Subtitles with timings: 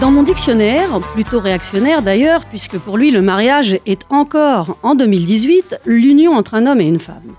[0.00, 5.80] Dans mon dictionnaire, plutôt réactionnaire d'ailleurs, puisque pour lui le mariage est encore, en 2018,
[5.84, 7.34] l'union entre un homme et une femme.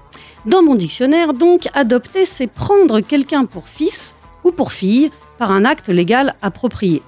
[0.46, 5.66] Dans mon dictionnaire, donc, adopter, c'est prendre quelqu'un pour fils ou pour fille par un
[5.66, 7.02] acte légal approprié.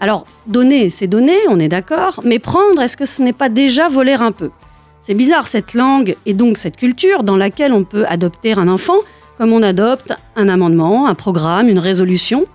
[0.00, 3.88] Alors, donner, c'est donner, on est d'accord, mais prendre, est-ce que ce n'est pas déjà
[3.88, 4.50] voler un peu?
[5.00, 8.98] C'est bizarre cette langue et donc cette culture dans laquelle on peut adopter un enfant
[9.38, 12.46] comme on adopte un amendement, un programme, une résolution.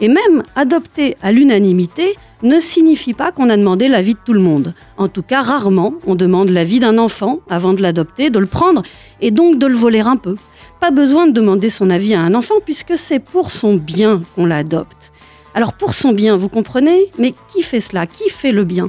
[0.00, 4.40] Et même adopter à l'unanimité ne signifie pas qu'on a demandé l'avis de tout le
[4.40, 4.72] monde.
[4.96, 8.82] En tout cas, rarement on demande l'avis d'un enfant avant de l'adopter, de le prendre
[9.20, 10.36] et donc de le voler un peu.
[10.80, 14.46] Pas besoin de demander son avis à un enfant puisque c'est pour son bien qu'on
[14.46, 15.12] l'adopte.
[15.52, 17.10] Alors pour son bien, vous comprenez?
[17.18, 18.06] Mais qui fait cela?
[18.06, 18.88] Qui fait le bien?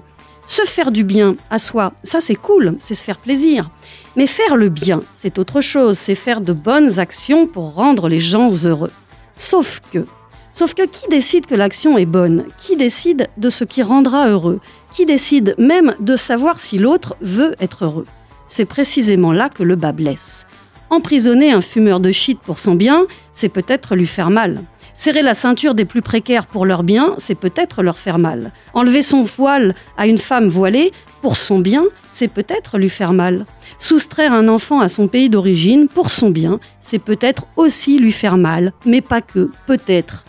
[0.51, 3.69] Se faire du bien à soi, ça c'est cool, c'est se faire plaisir.
[4.17, 8.19] Mais faire le bien, c'est autre chose, c'est faire de bonnes actions pour rendre les
[8.19, 8.91] gens heureux.
[9.37, 10.05] Sauf que
[10.51, 12.47] Sauf que qui décide que l'action est bonne?
[12.57, 14.59] Qui décide de ce qui rendra heureux?
[14.91, 18.05] Qui décide même de savoir si l'autre veut être heureux?
[18.49, 20.47] C'est précisément là que le bas blesse.
[20.89, 24.61] Emprisonner un fumeur de shit pour son bien, c'est peut-être lui faire mal.
[24.93, 28.51] Serrer la ceinture des plus précaires pour leur bien, c'est peut-être leur faire mal.
[28.73, 33.45] Enlever son voile à une femme voilée, pour son bien, c'est peut-être lui faire mal.
[33.77, 38.37] Soustraire un enfant à son pays d'origine, pour son bien, c'est peut-être aussi lui faire
[38.37, 40.25] mal, mais pas que, peut-être.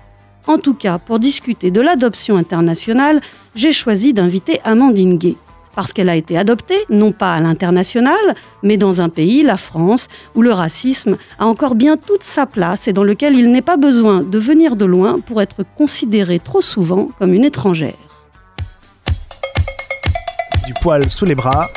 [0.47, 3.20] En tout cas, pour discuter de l'adoption internationale,
[3.55, 5.37] j'ai choisi d'inviter Amandine Gay.
[5.75, 10.09] Parce qu'elle a été adoptée, non pas à l'international, mais dans un pays, la France,
[10.34, 13.77] où le racisme a encore bien toute sa place et dans lequel il n'est pas
[13.77, 17.95] besoin de venir de loin pour être considéré trop souvent comme une étrangère.
[20.67, 21.69] Du poil sous les bras.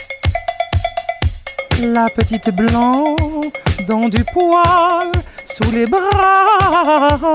[1.81, 3.15] La petite blanc
[3.87, 5.11] dans du poil
[5.45, 7.25] sous les bras.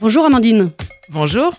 [0.00, 0.70] Bonjour Amandine.
[1.08, 1.52] Bonjour.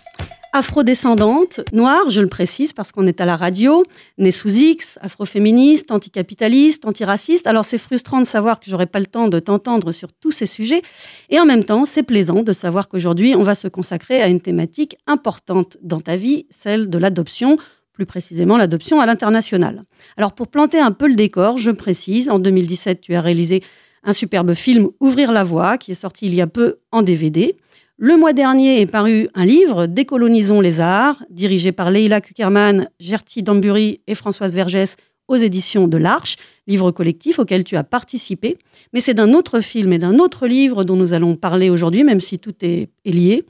[0.57, 3.83] Afrodescendante, noire, je le précise parce qu'on est à la radio,
[4.17, 7.45] née sous X, afroféministe, anticapitaliste, antiraciste.
[7.45, 10.47] Alors c'est frustrant de savoir que j'aurai pas le temps de t'entendre sur tous ces
[10.47, 10.81] sujets.
[11.29, 14.41] Et en même temps, c'est plaisant de savoir qu'aujourd'hui, on va se consacrer à une
[14.41, 17.57] thématique importante dans ta vie, celle de l'adoption,
[17.93, 19.83] plus précisément l'adoption à l'international.
[20.17, 23.61] Alors pour planter un peu le décor, je précise, en 2017, tu as réalisé
[24.03, 27.55] un superbe film Ouvrir la voie, qui est sorti il y a peu en DVD.
[27.99, 33.41] Le mois dernier est paru un livre, Décolonisons les arts, dirigé par Leila Kuckerman, Gertie
[33.41, 34.97] Dambury et Françoise Vergès
[35.27, 36.35] aux éditions de l'Arche,
[36.67, 38.59] livre collectif auquel tu as participé.
[38.93, 42.19] Mais c'est d'un autre film et d'un autre livre dont nous allons parler aujourd'hui, même
[42.19, 43.43] si tout est, lié.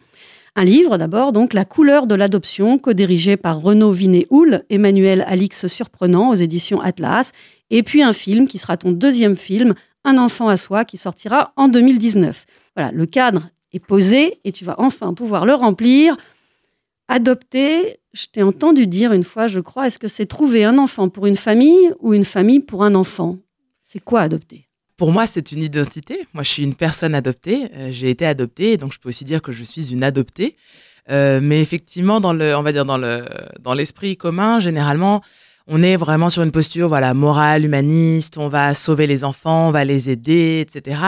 [0.56, 6.30] Un livre d'abord, donc La couleur de l'adoption, co-dirigé par Renaud Vinet-Houl, Emmanuel Alix Surprenant
[6.30, 7.34] aux éditions Atlas,
[7.70, 9.74] et puis un film qui sera ton deuxième film,
[10.06, 12.46] Un enfant à soi, qui sortira en 2019.
[12.78, 16.18] Voilà, le cadre est posé et tu vas enfin pouvoir le remplir.
[17.08, 21.10] Adopter, je t'ai entendu dire une fois, je crois, est-ce que c'est trouver un enfant
[21.10, 23.38] pour une famille ou une famille pour un enfant?
[23.82, 24.68] C'est quoi adopter?
[24.98, 26.28] Pour moi, c'est une identité.
[26.34, 27.70] Moi, je suis une personne adoptée.
[27.74, 30.56] Euh, j'ai été adoptée, donc je peux aussi dire que je suis une adoptée.
[31.10, 33.26] Euh, mais effectivement, dans le, on va dire dans le,
[33.60, 35.22] dans l'esprit commun, généralement,
[35.68, 39.72] on est vraiment sur une posture voilà morale, humaniste, on va sauver les enfants, on
[39.72, 41.02] va les aider, etc.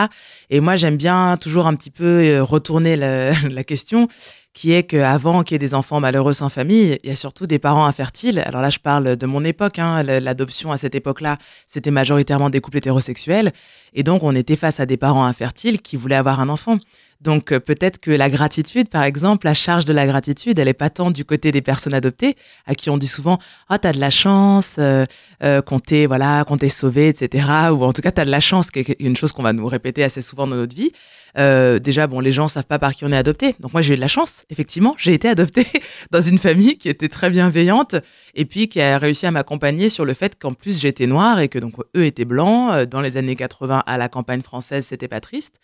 [0.50, 4.08] Et moi j'aime bien toujours un petit peu euh, retourner la, question
[4.52, 7.46] qui est qu'avant qu'il y ait des enfants malheureux sans famille, il y a surtout
[7.46, 8.42] des parents infertiles.
[8.44, 9.78] Alors là, je parle de mon époque.
[9.78, 10.02] Hein.
[10.02, 11.38] L'adoption à cette époque-là,
[11.68, 13.52] c'était majoritairement des couples hétérosexuels.
[13.94, 16.78] Et donc, on était face à des parents infertiles qui voulaient avoir un enfant.
[17.20, 20.74] Donc euh, peut-être que la gratitude, par exemple, la charge de la gratitude, elle est
[20.74, 22.36] pas tant du côté des personnes adoptées,
[22.66, 23.38] à qui on dit souvent
[23.68, 25.04] ah t'as de la chance, euh,
[25.42, 27.46] euh, qu'on t'ait voilà, qu'on sauvé, etc.
[27.72, 29.66] Ou en tout cas t'as de la chance, qui est une chose qu'on va nous
[29.66, 30.92] répéter assez souvent dans notre vie.
[31.36, 33.54] Déjà, bon, les gens savent pas par qui on est adopté.
[33.60, 34.44] Donc moi, j'ai eu de la chance.
[34.50, 35.66] Effectivement, j'ai été adoptée
[36.10, 37.94] dans une famille qui était très bienveillante
[38.34, 41.48] et puis qui a réussi à m'accompagner sur le fait qu'en plus j'étais noire et
[41.48, 42.84] que donc eux étaient blancs.
[42.84, 45.60] Dans les années 80, à la campagne française, c'était pas triste.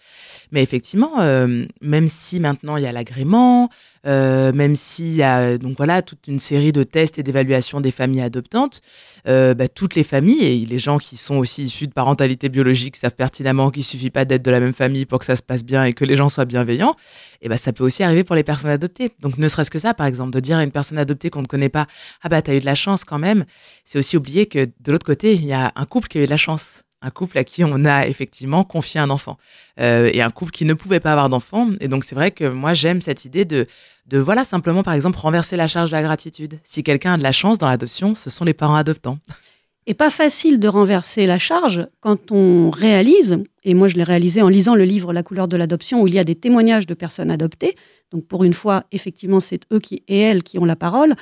[0.53, 1.15] Mais effectivement,
[1.81, 3.69] même si maintenant il y a l'agrément,
[4.07, 7.91] euh, même s'il y a donc voilà toute une série de tests et d'évaluations des
[7.91, 8.81] familles adoptantes,
[9.27, 12.97] euh, bah, toutes les familles et les gens qui sont aussi issus de parentalité biologique
[12.97, 15.65] savent pertinemment qu'il suffit pas d'être de la même famille pour que ça se passe
[15.65, 16.95] bien et que les gens soient bienveillants.
[17.43, 19.11] Et bah ça peut aussi arriver pour les personnes adoptées.
[19.21, 21.47] Donc ne serait-ce que ça, par exemple, de dire à une personne adoptée qu'on ne
[21.47, 21.87] connaît pas,
[22.23, 23.45] ah bah t'as eu de la chance quand même.
[23.85, 26.27] C'est aussi oublier que de l'autre côté, il y a un couple qui a eu
[26.27, 29.37] de la chance un couple à qui on a effectivement confié un enfant
[29.81, 31.69] euh, et un couple qui ne pouvait pas avoir d'enfant.
[31.81, 33.67] Et donc c'est vrai que moi j'aime cette idée de,
[34.07, 36.59] de voilà simplement par exemple renverser la charge de la gratitude.
[36.65, 39.19] Si quelqu'un a de la chance dans l'adoption, ce sont les parents adoptants.
[39.89, 44.43] Et pas facile de renverser la charge quand on réalise, et moi je l'ai réalisé
[44.43, 46.95] en lisant le livre La couleur de l'adoption, où il y a des témoignages de
[46.95, 47.77] personnes adoptées.
[48.11, 51.15] Donc pour une fois, effectivement, c'est eux qui, et elles qui ont la parole.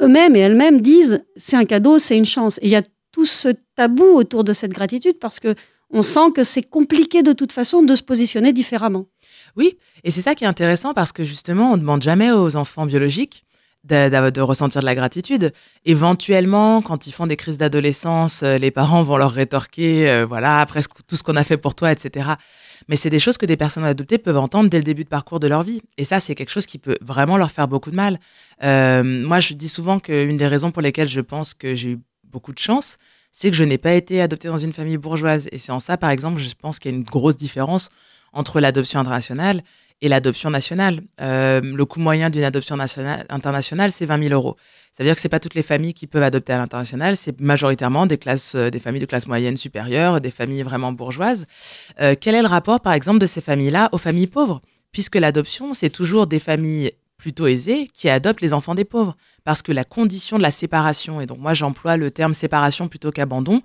[0.00, 2.58] Eux-mêmes et elles-mêmes disent c'est un cadeau, c'est une chance.
[2.62, 2.82] Et il y a
[3.14, 5.54] tout ce tabou autour de cette gratitude parce que
[5.90, 9.06] on sent que c'est compliqué de toute façon de se positionner différemment.
[9.56, 12.56] Oui, et c'est ça qui est intéressant parce que justement, on ne demande jamais aux
[12.56, 13.44] enfants biologiques
[13.84, 15.52] de, ressentir de la gratitude.
[15.84, 20.60] Éventuellement, quand ils font des crises d'adolescence, euh, les parents vont leur rétorquer, euh, voilà,
[20.60, 22.30] après tout ce qu'on a fait pour toi, etc.
[22.88, 25.38] Mais c'est des choses que des personnes adoptées peuvent entendre dès le début de parcours
[25.38, 25.82] de leur vie.
[25.98, 28.18] Et ça, c'est quelque chose qui peut vraiment leur faire beaucoup de mal.
[28.64, 31.98] Euh, moi, je dis souvent qu'une des raisons pour lesquelles je pense que j'ai eu
[32.34, 32.98] beaucoup de chance,
[33.30, 35.48] c'est que je n'ai pas été adoptée dans une famille bourgeoise.
[35.52, 37.88] Et c'est en ça, par exemple, je pense qu'il y a une grosse différence
[38.32, 39.62] entre l'adoption internationale
[40.02, 41.00] et l'adoption nationale.
[41.20, 44.56] Euh, le coût moyen d'une adoption nationale, internationale, c'est 20 000 euros.
[44.92, 47.40] Ça veut dire que c'est pas toutes les familles qui peuvent adopter à l'international, c'est
[47.40, 51.46] majoritairement des classes, euh, des familles de classe moyenne supérieure, des familles vraiment bourgeoises.
[52.00, 54.60] Euh, quel est le rapport, par exemple, de ces familles-là aux familles pauvres?
[54.92, 56.92] Puisque l'adoption, c'est toujours des familles
[57.24, 59.16] plutôt aisées qui adoptent les enfants des pauvres.
[59.44, 63.12] Parce que la condition de la séparation, et donc moi j'emploie le terme séparation plutôt
[63.12, 63.62] qu'abandon,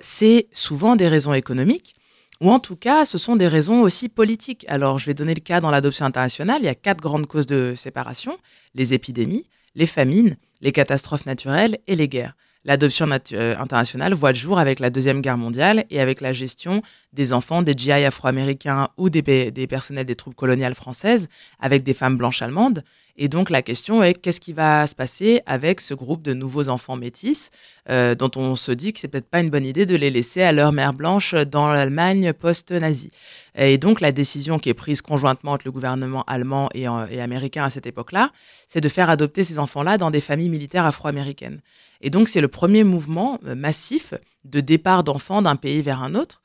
[0.00, 1.96] c'est souvent des raisons économiques
[2.40, 4.64] ou en tout cas, ce sont des raisons aussi politiques.
[4.68, 6.58] Alors, je vais donner le cas dans l'adoption internationale.
[6.60, 8.38] Il y a quatre grandes causes de séparation
[8.76, 12.36] les épidémies, les famines, les catastrophes naturelles et les guerres.
[12.64, 16.82] L'adoption euh, internationale voit le jour avec la Deuxième Guerre mondiale et avec la gestion
[17.12, 21.28] des enfants des GI afro-américains ou des, des personnels des troupes coloniales françaises
[21.60, 22.82] avec des femmes blanches allemandes.
[23.20, 26.68] Et donc la question est qu'est-ce qui va se passer avec ce groupe de nouveaux
[26.68, 27.50] enfants métis
[27.90, 30.40] euh, dont on se dit que c'est peut-être pas une bonne idée de les laisser
[30.42, 33.10] à leur mère blanche dans l'Allemagne post-nazie.
[33.56, 37.64] Et donc la décision qui est prise conjointement entre le gouvernement allemand et, euh, américain
[37.64, 38.30] à cette époque-là,
[38.68, 41.60] c'est de faire adopter ces enfants-là dans des familles militaires afro-américaines.
[42.00, 44.14] Et donc c'est le premier mouvement euh, massif
[44.44, 46.40] de départ d'enfants d'un pays vers un autre.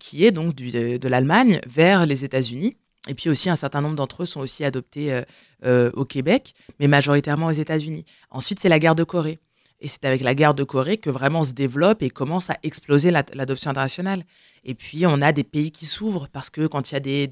[0.00, 2.78] qui est donc de l'Allemagne vers les États-Unis.
[3.08, 5.22] Et puis aussi, un certain nombre d'entre eux sont aussi adoptés euh,
[5.64, 8.04] euh, au Québec, mais majoritairement aux États-Unis.
[8.30, 9.38] Ensuite, c'est la guerre de Corée.
[9.82, 13.10] Et c'est avec la guerre de Corée que vraiment se développe et commence à exploser
[13.10, 14.24] l'adoption internationale.
[14.62, 17.28] Et puis, on a des pays qui s'ouvrent parce que quand il y a des,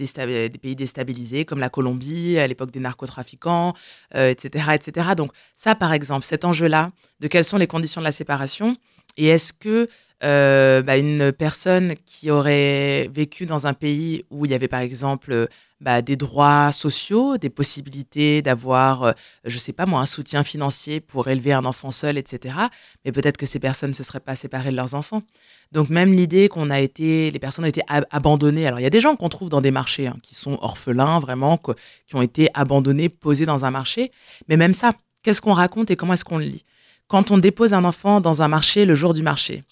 [0.59, 3.75] pays déstabilisés, comme la Colombie, à l'époque des narcotrafiquants,
[4.15, 5.09] etc., euh, etc.
[5.15, 6.91] Donc, ça, par exemple, cet enjeu-là,
[7.21, 8.79] de quelles sont les conditions de la séparation
[9.19, 9.89] et est-ce que
[10.25, 14.81] euh, bah, une personne qui aurait vécu dans un pays où il y avait par
[14.81, 15.49] exemple
[15.81, 19.13] bah, des droits sociaux, des possibilités d'avoir, euh,
[19.45, 22.57] je sais pas moi, un soutien financier pour élever un enfant seul, etc.
[23.05, 25.23] Mais peut-être que ces personnes ne se seraient pas séparées de leurs enfants.
[25.71, 28.67] Donc même l'idée qu'on a été, les personnes ont été abandonnées.
[28.67, 31.21] Alors il y a des gens qu'on trouve dans des marchés hein, qui sont orphelins
[31.21, 31.61] vraiment,
[32.09, 34.11] qui ont été abandonnés, posés dans un marché.
[34.49, 36.65] Mais même ça, qu'est-ce qu'on raconte et comment est-ce qu'on le lit?
[37.09, 39.65] Quand on dépose un enfant dans un marché le jour du marché,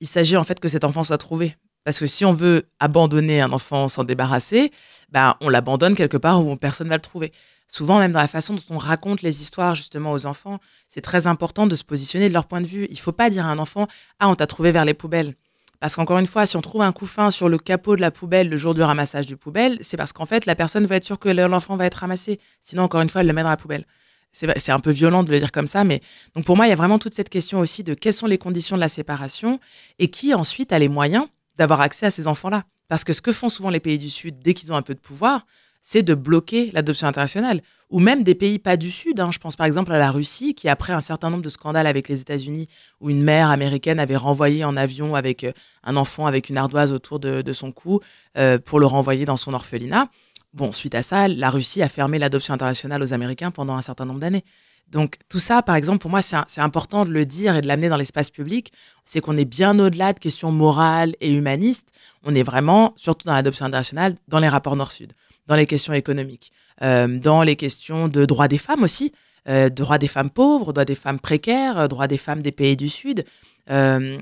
[0.00, 1.56] il s'agit en fait que cet enfant soit trouvé.
[1.82, 4.70] Parce que si on veut abandonner un enfant, s'en débarrasser,
[5.10, 7.32] ben, on l'abandonne quelque part où personne ne va le trouver.
[7.68, 11.26] Souvent, même dans la façon dont on raconte les histoires justement aux enfants, c'est très
[11.26, 12.86] important de se positionner de leur point de vue.
[12.90, 13.88] Il ne faut pas dire à un enfant
[14.20, 15.34] Ah, on t'a trouvé vers les poubelles.
[15.80, 18.50] Parce qu'encore une fois, si on trouve un couffin sur le capot de la poubelle
[18.50, 21.18] le jour du ramassage du poubelle, c'est parce qu'en fait, la personne veut être sûre
[21.18, 22.40] que l'enfant va être ramassé.
[22.60, 23.86] Sinon, encore une fois, elle le met dans la poubelle.
[24.34, 26.00] C'est un peu violent de le dire comme ça, mais
[26.34, 28.38] donc pour moi, il y a vraiment toute cette question aussi de quelles sont les
[28.38, 29.60] conditions de la séparation
[30.00, 31.26] et qui ensuite a les moyens
[31.56, 32.64] d'avoir accès à ces enfants-là.
[32.88, 34.94] Parce que ce que font souvent les pays du Sud dès qu'ils ont un peu
[34.94, 35.46] de pouvoir,
[35.82, 37.60] c'est de bloquer l'adoption internationale.
[37.90, 39.20] Ou même des pays pas du Sud.
[39.20, 39.30] Hein.
[39.30, 42.08] Je pense par exemple à la Russie, qui après un certain nombre de scandales avec
[42.08, 42.68] les États-Unis,
[43.00, 45.52] où une mère américaine avait renvoyé en avion avec euh,
[45.84, 48.00] un enfant avec une ardoise autour de, son cou
[48.38, 50.08] euh, pour le renvoyer dans son orphelinat.
[50.54, 54.04] Bon, suite à ça, la Russie a fermé l'adoption internationale aux Américains pendant un certain
[54.04, 54.44] nombre d'années.
[54.88, 57.88] Donc tout ça, par exemple, pour moi, c'est important de le dire et de l'amener
[57.88, 58.72] dans l'espace public.
[59.04, 61.88] C'est qu'on est bien au-delà de questions morales et humanistes.
[62.22, 65.14] On est vraiment, surtout dans l'adoption internationale, dans les rapports Nord-Sud,
[65.48, 69.12] dans les questions économiques, euh, dans les questions de droits des femmes aussi,
[69.48, 72.88] euh, droits des femmes pauvres, droits des femmes précaires, droits des femmes des pays du
[72.88, 73.24] Sud,
[73.70, 74.18] euh,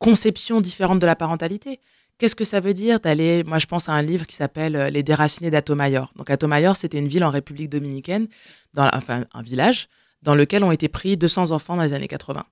[0.00, 1.78] conception différente de la parentalité.
[2.22, 4.90] Qu'est-ce que ça veut dire d'aller Moi, je pense à un livre qui s'appelle euh,
[4.90, 6.12] Les déracinés d'Atomayor.
[6.14, 8.28] Donc, Atomayor, c'était une ville en République dominicaine,
[8.76, 9.88] enfin, un village,
[10.22, 12.44] dans lequel ont été pris 200 enfants dans les années 80.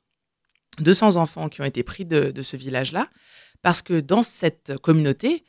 [0.81, 3.07] 200 enfants qui ont été pris de, ce village-là,
[3.63, 5.45] parce que dans cette communauté,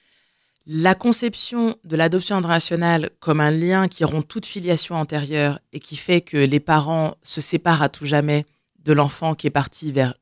[0.67, 5.95] la conception de l'adoption internationale comme un lien qui rompt toute filiation antérieure et qui
[5.95, 8.45] fait que les parents se séparent à tout jamais
[8.85, 10.13] de l'enfant qui est parti vers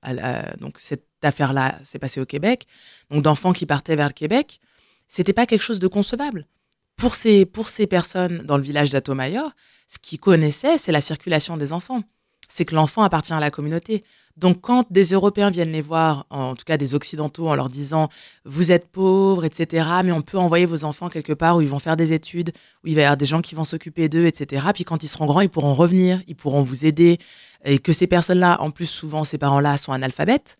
[0.62, 2.68] donc cette affaire-là s'est passée au Québec,
[3.10, 4.60] donc d'enfants qui partaient vers le Québec,
[5.08, 6.48] c'était pas quelque chose de concevable.
[6.96, 9.52] Pour ces, pour ces personnes dans le village d'Atomayor,
[9.88, 12.02] ce qu'ils connaissaient, c'est la circulation des enfants.
[12.48, 14.04] C'est que l'enfant appartient à la communauté.
[14.38, 18.08] Donc, quand des Européens viennent les voir, en tout cas des Occidentaux, en leur disant
[18.46, 21.80] vous êtes pauvres, etc., mais on peut envoyer vos enfants quelque part où ils vont
[21.80, 24.68] faire des études, où il va y avoir des gens qui vont s'occuper d'eux, etc.
[24.74, 27.20] Puis quand ils seront grands, ils pourront revenir, ils pourront vous aider,
[27.66, 30.58] et que ces personnes-là, en plus, souvent, ces parents-là sont analphabètes.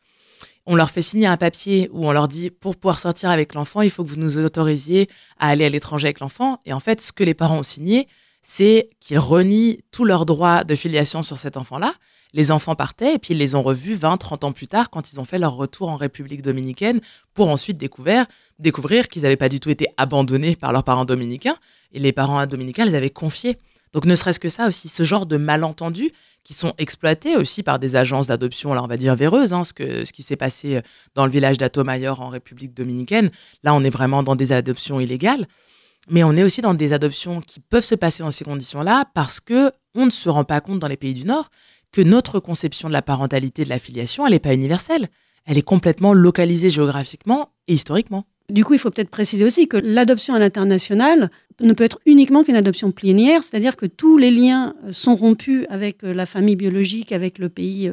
[0.72, 3.82] On leur fait signer un papier où on leur dit pour pouvoir sortir avec l'enfant,
[3.82, 5.10] il faut que vous nous autorisiez
[5.40, 6.62] à aller à l'étranger avec l'enfant.
[6.68, 8.08] Et en fait, ce que les parents ont signé,
[8.44, 11.96] c'est qu'ils renient tous leurs droits de filiation sur cet enfant-là
[12.34, 15.12] les enfants partaient et puis ils les ont revus 20, 30 ans plus tard quand
[15.12, 17.02] ils ont fait leur retour en République dominicaine
[17.34, 18.26] pour ensuite découvrir,
[18.60, 21.56] découvrir qu'ils n'avaient pas du tout été abandonnés par leurs parents dominicains
[21.92, 23.58] et les parents dominicains les avaient confiés.
[23.94, 26.12] Donc ne serait-ce que ça aussi, ce genre de malentendus
[26.44, 29.74] qui sont exploités aussi par des agences d'adoption, là on va dire véreuses, hein, ce,
[29.74, 30.82] que, ce qui s'est passé
[31.16, 33.30] dans le village d'Atomayor en République dominicaine.
[33.64, 35.48] Là on est vraiment dans des adoptions illégales.
[36.10, 39.40] Mais on est aussi dans des adoptions qui peuvent se passer dans ces conditions-là parce
[39.40, 41.50] que on ne se rend pas compte dans les pays du Nord
[41.92, 45.08] que notre conception de la parentalité, de la filiation, elle n'est pas universelle.
[45.46, 48.26] Elle est complètement localisée géographiquement et historiquement.
[48.50, 51.30] Du coup, il faut peut-être préciser aussi que l'adoption à l'international
[51.62, 55.66] ne peut être uniquement qu'une adoption plénière, c'est-à-dire que tous les liens euh, sont rompus
[55.70, 57.92] avec euh, la famille biologique, avec le pays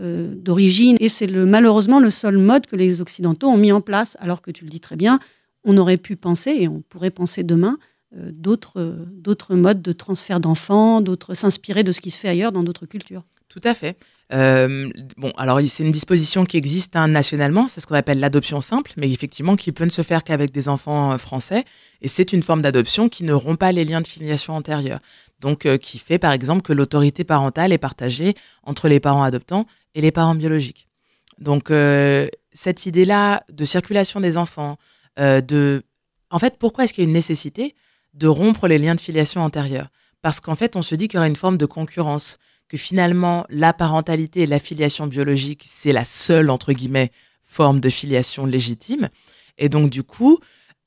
[0.00, 3.80] euh, d'origine, et c'est le, malheureusement le seul mode que les Occidentaux ont mis en
[3.80, 5.20] place, alors que tu le dis très bien,
[5.64, 7.78] on aurait pu penser, et on pourrait penser demain,
[8.14, 12.62] d'autres, d'autres modes de transfert d'enfants, d'autres s'inspirer de ce qui se fait ailleurs dans
[12.62, 13.22] d'autres cultures.
[13.48, 13.96] Tout à fait.
[14.32, 18.60] Euh, bon, alors c'est une disposition qui existe hein, nationalement, c'est ce qu'on appelle l'adoption
[18.60, 21.64] simple, mais effectivement qui peut ne se faire qu'avec des enfants euh, français.
[22.00, 25.00] Et c'est une forme d'adoption qui ne rompt pas les liens de filiation antérieurs.
[25.40, 29.66] Donc euh, qui fait par exemple que l'autorité parentale est partagée entre les parents adoptants
[29.94, 30.88] et les parents biologiques.
[31.38, 31.72] Donc
[32.52, 34.76] cette idée-là de circulation des enfants,
[35.18, 35.82] de...
[36.30, 37.74] En fait, pourquoi est-ce qu'il y a une nécessité
[38.14, 39.88] de rompre les liens de filiation antérieurs
[40.20, 42.38] Parce qu'en fait, on se dit qu'il y aura une forme de concurrence
[42.72, 47.12] que finalement, la parentalité et l'affiliation biologique, c'est la seule, entre guillemets,
[47.42, 49.10] forme de filiation légitime.
[49.58, 50.38] Et donc, du coup,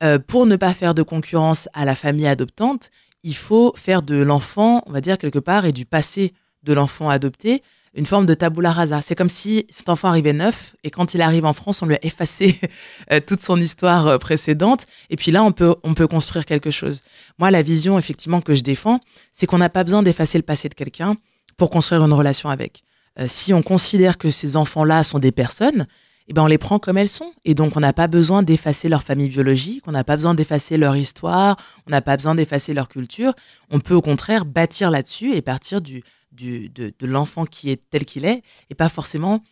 [0.01, 2.89] euh, pour ne pas faire de concurrence à la famille adoptante,
[3.21, 7.07] il faut faire de l'enfant, on va dire quelque part, et du passé de l'enfant
[7.07, 7.61] adopté,
[7.93, 9.03] une forme de tabula rasa.
[9.03, 11.93] C'est comme si cet enfant arrivait neuf et quand il arrive en France, on lui
[11.93, 12.59] a effacé
[13.11, 14.87] euh, toute son histoire euh, précédente.
[15.11, 17.03] Et puis là, on peut, on peut construire quelque chose.
[17.37, 18.99] Moi, la vision, effectivement, que je défends,
[19.31, 21.15] c'est qu'on n'a pas besoin d'effacer le passé de quelqu'un
[21.57, 22.83] pour construire une relation avec.
[23.19, 25.87] Euh, si on considère que ces enfants-là sont des personnes,
[26.27, 27.31] eh ben on les prend comme elles sont.
[27.45, 30.77] Et donc, on n'a pas besoin d'effacer leur famille biologique, on n'a pas besoin d'effacer
[30.77, 31.55] leur histoire,
[31.87, 33.33] on n'a pas besoin d'effacer leur culture.
[33.69, 38.05] On peut au contraire bâtir là-dessus et partir du, de, de l'enfant qui est tel
[38.05, 39.43] qu'il est, et pas forcément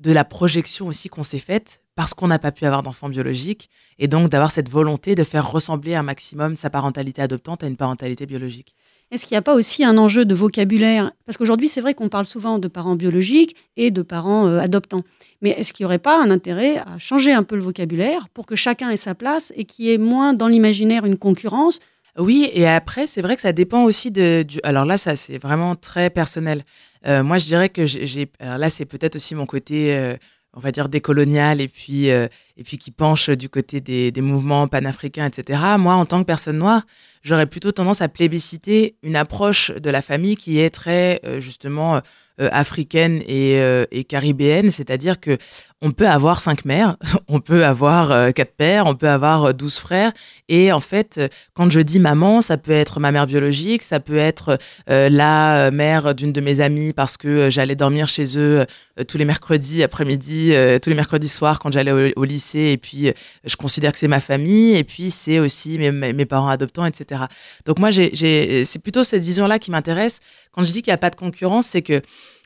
[0.00, 3.68] de la projection aussi qu'on s'est faite parce qu'on n'a pas pu avoir d'enfant biologique,
[3.98, 7.76] et donc d'avoir cette volonté de faire ressembler un maximum sa parentalité adoptante à une
[7.76, 8.74] parentalité biologique.
[9.10, 11.12] Est-ce qu'il n'y a pas aussi un enjeu de vocabulaire?
[11.26, 15.02] Parce qu'aujourd'hui, c'est vrai qu'on parle souvent de parents biologiques et de parents euh, adoptants.
[15.42, 18.46] Mais est-ce qu'il n'y aurait pas un intérêt à changer un peu le vocabulaire pour
[18.46, 21.78] que chacun ait sa place et qu'il y ait moins dans l'imaginaire une concurrence?
[22.16, 24.44] Oui, et après, c'est vrai que ça dépend aussi de...
[24.44, 24.60] Du...
[24.62, 26.62] Alors là, ça, c'est vraiment très personnel.
[27.06, 28.30] Euh, moi, je dirais que j'ai...
[28.38, 29.94] Alors là, c'est peut-être aussi mon côté...
[29.94, 30.16] Euh,
[30.54, 32.28] on va dire décolonial et puis et
[32.64, 36.58] puis qui penche du côté des, des mouvements panafricains etc moi en tant que personne
[36.58, 36.82] noire
[37.22, 41.96] j'aurais plutôt tendance à plébisciter une approche de la famille qui est très euh, justement
[41.96, 45.38] euh, africaine et, euh, et caribéenne, c'est-à-dire que
[45.82, 46.96] on peut avoir cinq mères,
[47.28, 50.12] on peut avoir quatre pères, on peut avoir douze frères,
[50.48, 51.20] et en fait,
[51.54, 56.14] quand je dis maman, ça peut être ma mère biologique, ça peut être la mère
[56.14, 58.64] d'une de mes amies parce que j'allais dormir chez eux
[59.08, 63.12] tous les mercredis après-midi, tous les mercredis soirs quand j'allais au, lycée, et puis
[63.44, 67.22] je considère que c'est ma famille, et puis c'est aussi mes, mes parents adoptants, etc.
[67.66, 70.20] Donc moi, c'est plutôt cette vision-là qui m'intéresse.
[70.52, 72.02] Quand je dis qu'il n'y a pas de concurrence, c'est que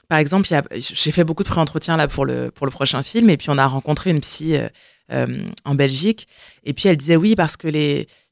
[0.09, 3.67] par exemple, j'ai fait beaucoup de pré-entretiens pour le, prochain film, et puis on a
[3.67, 4.69] rencontré une psy euh,
[5.13, 6.29] euh, en Belgique,
[6.65, 7.69] et puis elle disait oui, parce que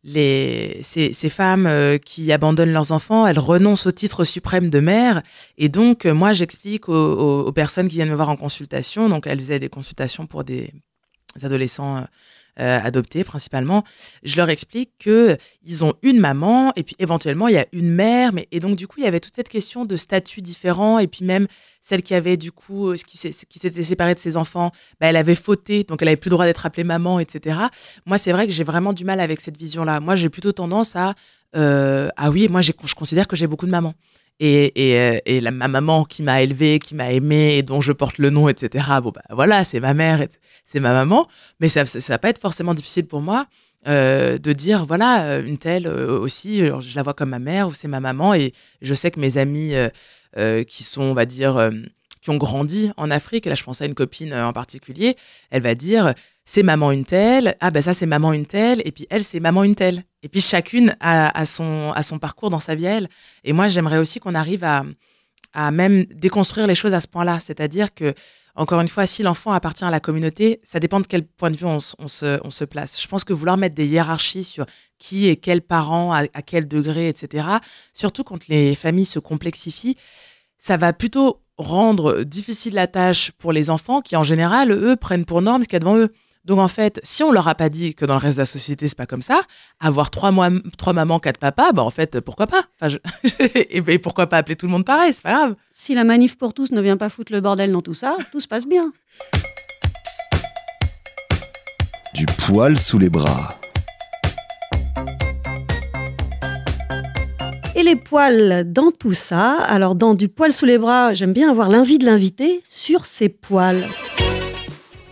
[0.05, 5.23] ces femmes euh, qui abandonnent leurs enfants, elles renoncent au titre suprême de mère,
[5.59, 9.41] et donc moi j'explique aux, aux, personnes qui viennent me voir en consultation, donc elles
[9.41, 10.73] faisaient des consultations pour des
[11.43, 12.07] adolescents
[12.61, 13.85] euh, adoptés principalement,
[14.23, 17.91] je leur explique que ils ont une maman et puis éventuellement il y a une
[17.91, 20.99] mère, mais et donc du coup il y avait toute cette question de statut différent
[20.99, 21.47] et puis même
[21.83, 24.71] celle qui avait du coup euh, qui s'était séparée de ses enfants,
[25.01, 27.59] bah, elle avait fauté donc elle avait plus le droit d'être appelée maman, etc.
[28.07, 30.01] Moi c'est vrai que j'ai vraiment du mal avec cette vision là.
[30.01, 31.15] Moi j'ai plutôt tendance à
[31.57, 33.95] euh, ah oui moi je considère que j'ai beaucoup de mamans
[34.41, 37.93] et, et, euh, et ma maman qui m'a élevée, qui m'a aimée et dont je
[37.93, 38.85] porte le nom, etc.
[39.03, 40.27] Bon, bah voilà, c'est ma mère,
[40.67, 41.29] c'est ma maman.
[41.61, 43.47] Mais ça, ça, va pas être forcément difficile pour moi
[43.87, 47.73] euh, de dire, voilà, euh, une telle aussi, je la vois comme ma mère ou
[47.73, 48.35] c'est ma maman.
[48.35, 49.75] Et je sais que mes amis
[50.67, 51.71] qui sont, on va dire,
[52.21, 55.17] qui ont grandi en Afrique, et là je pense à une copine en particulier,
[55.51, 56.15] elle va dire
[56.45, 59.41] c'est maman une telle, ah ben ça c'est maman une telle, et puis elle c'est
[59.41, 60.05] maman une telle.
[60.23, 63.09] Et puis chacune a, son, parcours dans sa vie elle.
[63.45, 64.85] Et moi j'aimerais aussi qu'on arrive à,
[65.71, 68.15] même déconstruire les choses à ce point-là, c'est-à-dire que
[68.57, 71.57] encore une fois, si l'enfant appartient à la communauté, ça dépend de quel point de
[71.57, 73.03] vue on, se, on, se, place.
[73.03, 74.65] Je pense que vouloir mettre des hiérarchies sur
[74.99, 77.49] qui est quel parent, à, à quel degré, etc.,
[77.93, 79.97] surtout quand les familles se complexifient,
[80.57, 85.25] ça va plutôt rendre difficile la tâche pour les enfants qui, en général, eux, prennent
[85.25, 86.13] pour norme ce qu'il y a devant eux.
[86.45, 88.47] Donc en fait, si on leur a pas dit que dans le reste de la
[88.47, 89.41] société c'est pas comme ça,
[89.81, 92.65] avoir trois, mois, trois mamans, quatre papas, bah en fait pourquoi pas?
[92.81, 92.95] Enfin,
[93.55, 95.55] et, pourquoi pas appeler tout le monde pareil, c'est pas grave.
[95.73, 98.41] Si la manif pour tous ne vient pas foutre le bordel dans tout ça, tout
[98.41, 98.93] se passe bien.
[102.13, 103.59] Du poil sous les bras.
[107.75, 111.51] Et les poils dans tout ça, alors dans du poil sous les bras, j'aime bien
[111.51, 113.89] avoir l'envie de l'inviter sur ses poils.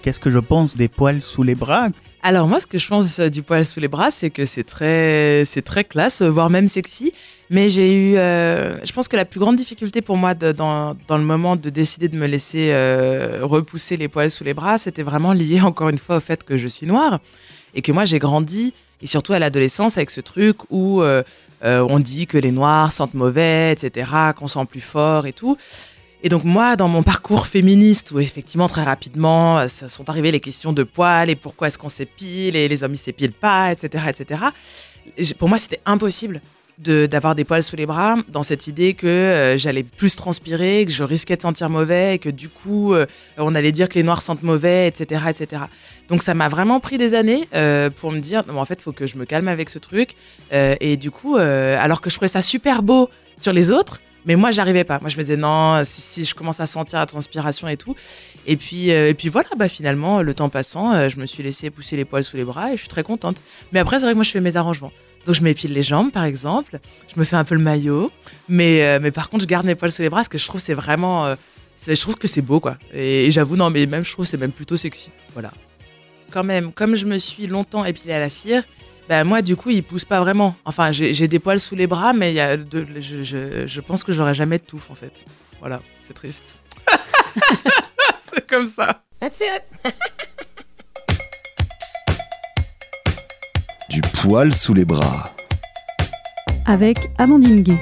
[0.03, 1.89] Qu'est-ce que je pense des poils sous les bras?
[2.25, 4.65] Alors moi, ce que je pense euh, du poil sous les bras, c'est que c'est
[4.65, 7.13] très, c'est très classe, voire même sexy.
[7.51, 11.19] Mais j'ai eu, euh, je pense que la plus grande difficulté pour moi dans, le
[11.19, 15.33] moment de décider de me laisser euh, repousser les poils sous les bras, c'était vraiment
[15.33, 17.21] lié encore une fois au fait que je suis noire
[17.75, 21.03] et que moi j'ai grandi et surtout à l'adolescence avec ce truc où
[21.63, 25.57] on dit que les noirs sentent mauvais, etc., qu'on sent plus fort et tout.
[26.25, 30.41] Et donc moi, dans mon parcours féministe, où effectivement très rapidement euh, sont arrivées les
[30.41, 34.05] questions de poils et pourquoi est-ce qu'on s'épile et les hommes ils s'épilent pas, etc.,
[34.09, 35.35] etc.
[35.39, 36.41] pour moi, c'était impossible
[36.79, 40.91] d'avoir des poils sous les bras dans cette idée que euh, j'allais plus transpirer, que
[40.91, 44.03] je risquais de sentir mauvais, et que du coup euh, on allait dire que les
[44.03, 45.63] noirs sentent mauvais, etc., etc.
[46.09, 47.49] Donc ça m'a vraiment pris des années
[47.97, 50.15] pour me dire en fait faut que je me calme avec ce truc.
[50.53, 54.51] et du coup, alors que je trouvais ça super beau sur les autres mais moi,
[54.51, 54.99] j'arrivais pas.
[55.01, 57.97] Moi, je me disais non, si, si, je commence à sentir la transpiration et tout.
[58.47, 61.43] Et puis, euh, et puis voilà, bah, finalement, le temps passant, euh, je me suis
[61.43, 63.43] laissé pousser les poils sous les bras et je suis très contente.
[63.73, 64.93] Mais après, c'est vrai que moi, je fais mes arrangements.
[65.27, 66.79] Donc, je m'épile les jambes, par exemple.
[67.13, 68.11] Je me fais un peu le maillot.
[68.49, 70.47] Mais, euh, mais par contre, je garde mes poils sous les bras parce que je
[70.47, 71.35] trouve c'est vraiment.
[71.87, 72.77] je trouve que c'est beau, quoi.
[72.93, 75.11] Et, j'avoue, non, mais même, je trouve c'est même plutôt sexy.
[75.33, 75.53] Voilà.
[76.31, 78.65] Quand même, comme je me suis longtemps épilé à la cire,
[79.13, 80.57] bah, moi, du coup, il pousse pas vraiment.
[80.65, 84.05] Enfin, j'ai des poils sous les bras, mais y a de, je, je, je, pense
[84.05, 85.27] que j'aurai jamais de touffe, en fait.
[85.61, 86.57] Voilà, c'est triste.
[88.19, 89.03] c'est comme ça.
[89.21, 89.65] That's it.
[93.91, 95.31] du poil sous les bras.
[96.65, 97.77] Avec Amandine Gay.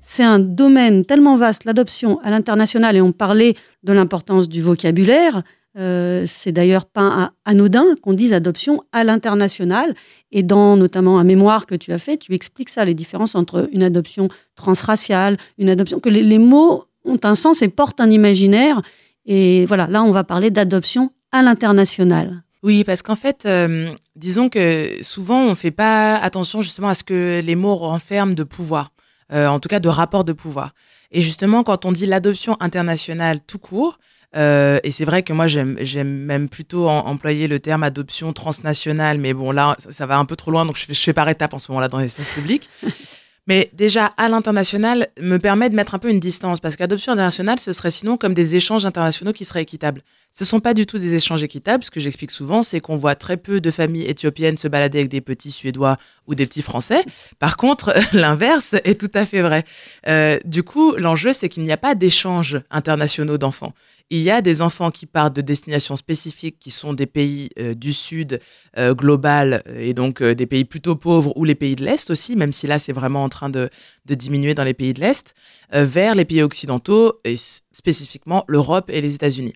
[0.00, 5.44] C'est un domaine tellement vaste, l'adoption à l'international, et on parlait de l'importance du vocabulaire.
[5.76, 9.94] Euh, c'est d'ailleurs pas anodin qu'on dise adoption à l'international.
[10.30, 13.68] Et dans notamment un mémoire que tu as fait, tu expliques ça, les différences entre
[13.72, 18.82] une adoption transraciale, une adoption, que les, mots ont un sens et portent un imaginaire.
[19.26, 22.42] Et voilà, là, on va parler d'adoption à l'international.
[22.62, 26.94] Oui, parce qu'en fait, euh, disons que souvent, on ne fait pas attention justement à
[26.94, 28.92] ce que les mots renferment de pouvoir,
[29.32, 30.72] euh, en tout cas de rapport de pouvoir.
[31.10, 33.98] Et justement, quand on dit l'adoption internationale tout court,
[34.36, 39.32] euh, et c'est vrai que moi, j'aime même plutôt employer le terme adoption transnationale, mais
[39.32, 41.54] bon, là, ça, va un peu trop loin, donc je fais, je fais par étapes
[41.54, 42.68] en ce moment-là dans l'espace public.
[43.46, 47.60] mais déjà, à l'international, me permet de mettre un peu une distance, parce qu'adoption internationale,
[47.60, 50.02] ce serait sinon comme des échanges internationaux qui seraient équitables.
[50.32, 51.84] Ce ne sont pas du tout des échanges équitables.
[51.84, 55.10] Ce que j'explique souvent, c'est qu'on voit très peu de familles éthiopiennes se balader avec
[55.10, 57.04] des petits Suédois ou des petits Français.
[57.38, 59.64] Par contre, l'inverse est tout à fait vrai.
[60.08, 63.74] Euh, du coup, l'enjeu, c'est qu'il n'y a pas d'échanges internationaux d'enfants.
[64.10, 67.74] Il y a des enfants qui partent de destinations spécifiques, qui sont des pays euh,
[67.74, 68.38] du Sud
[68.76, 72.36] euh, global, et donc euh, des pays plutôt pauvres, ou les pays de l'Est aussi,
[72.36, 73.70] même si là c'est vraiment en train de,
[74.04, 75.34] diminuer dans les pays de l'Est,
[75.72, 77.36] vers les pays occidentaux, et
[77.72, 79.54] spécifiquement l'Europe et les États-Unis.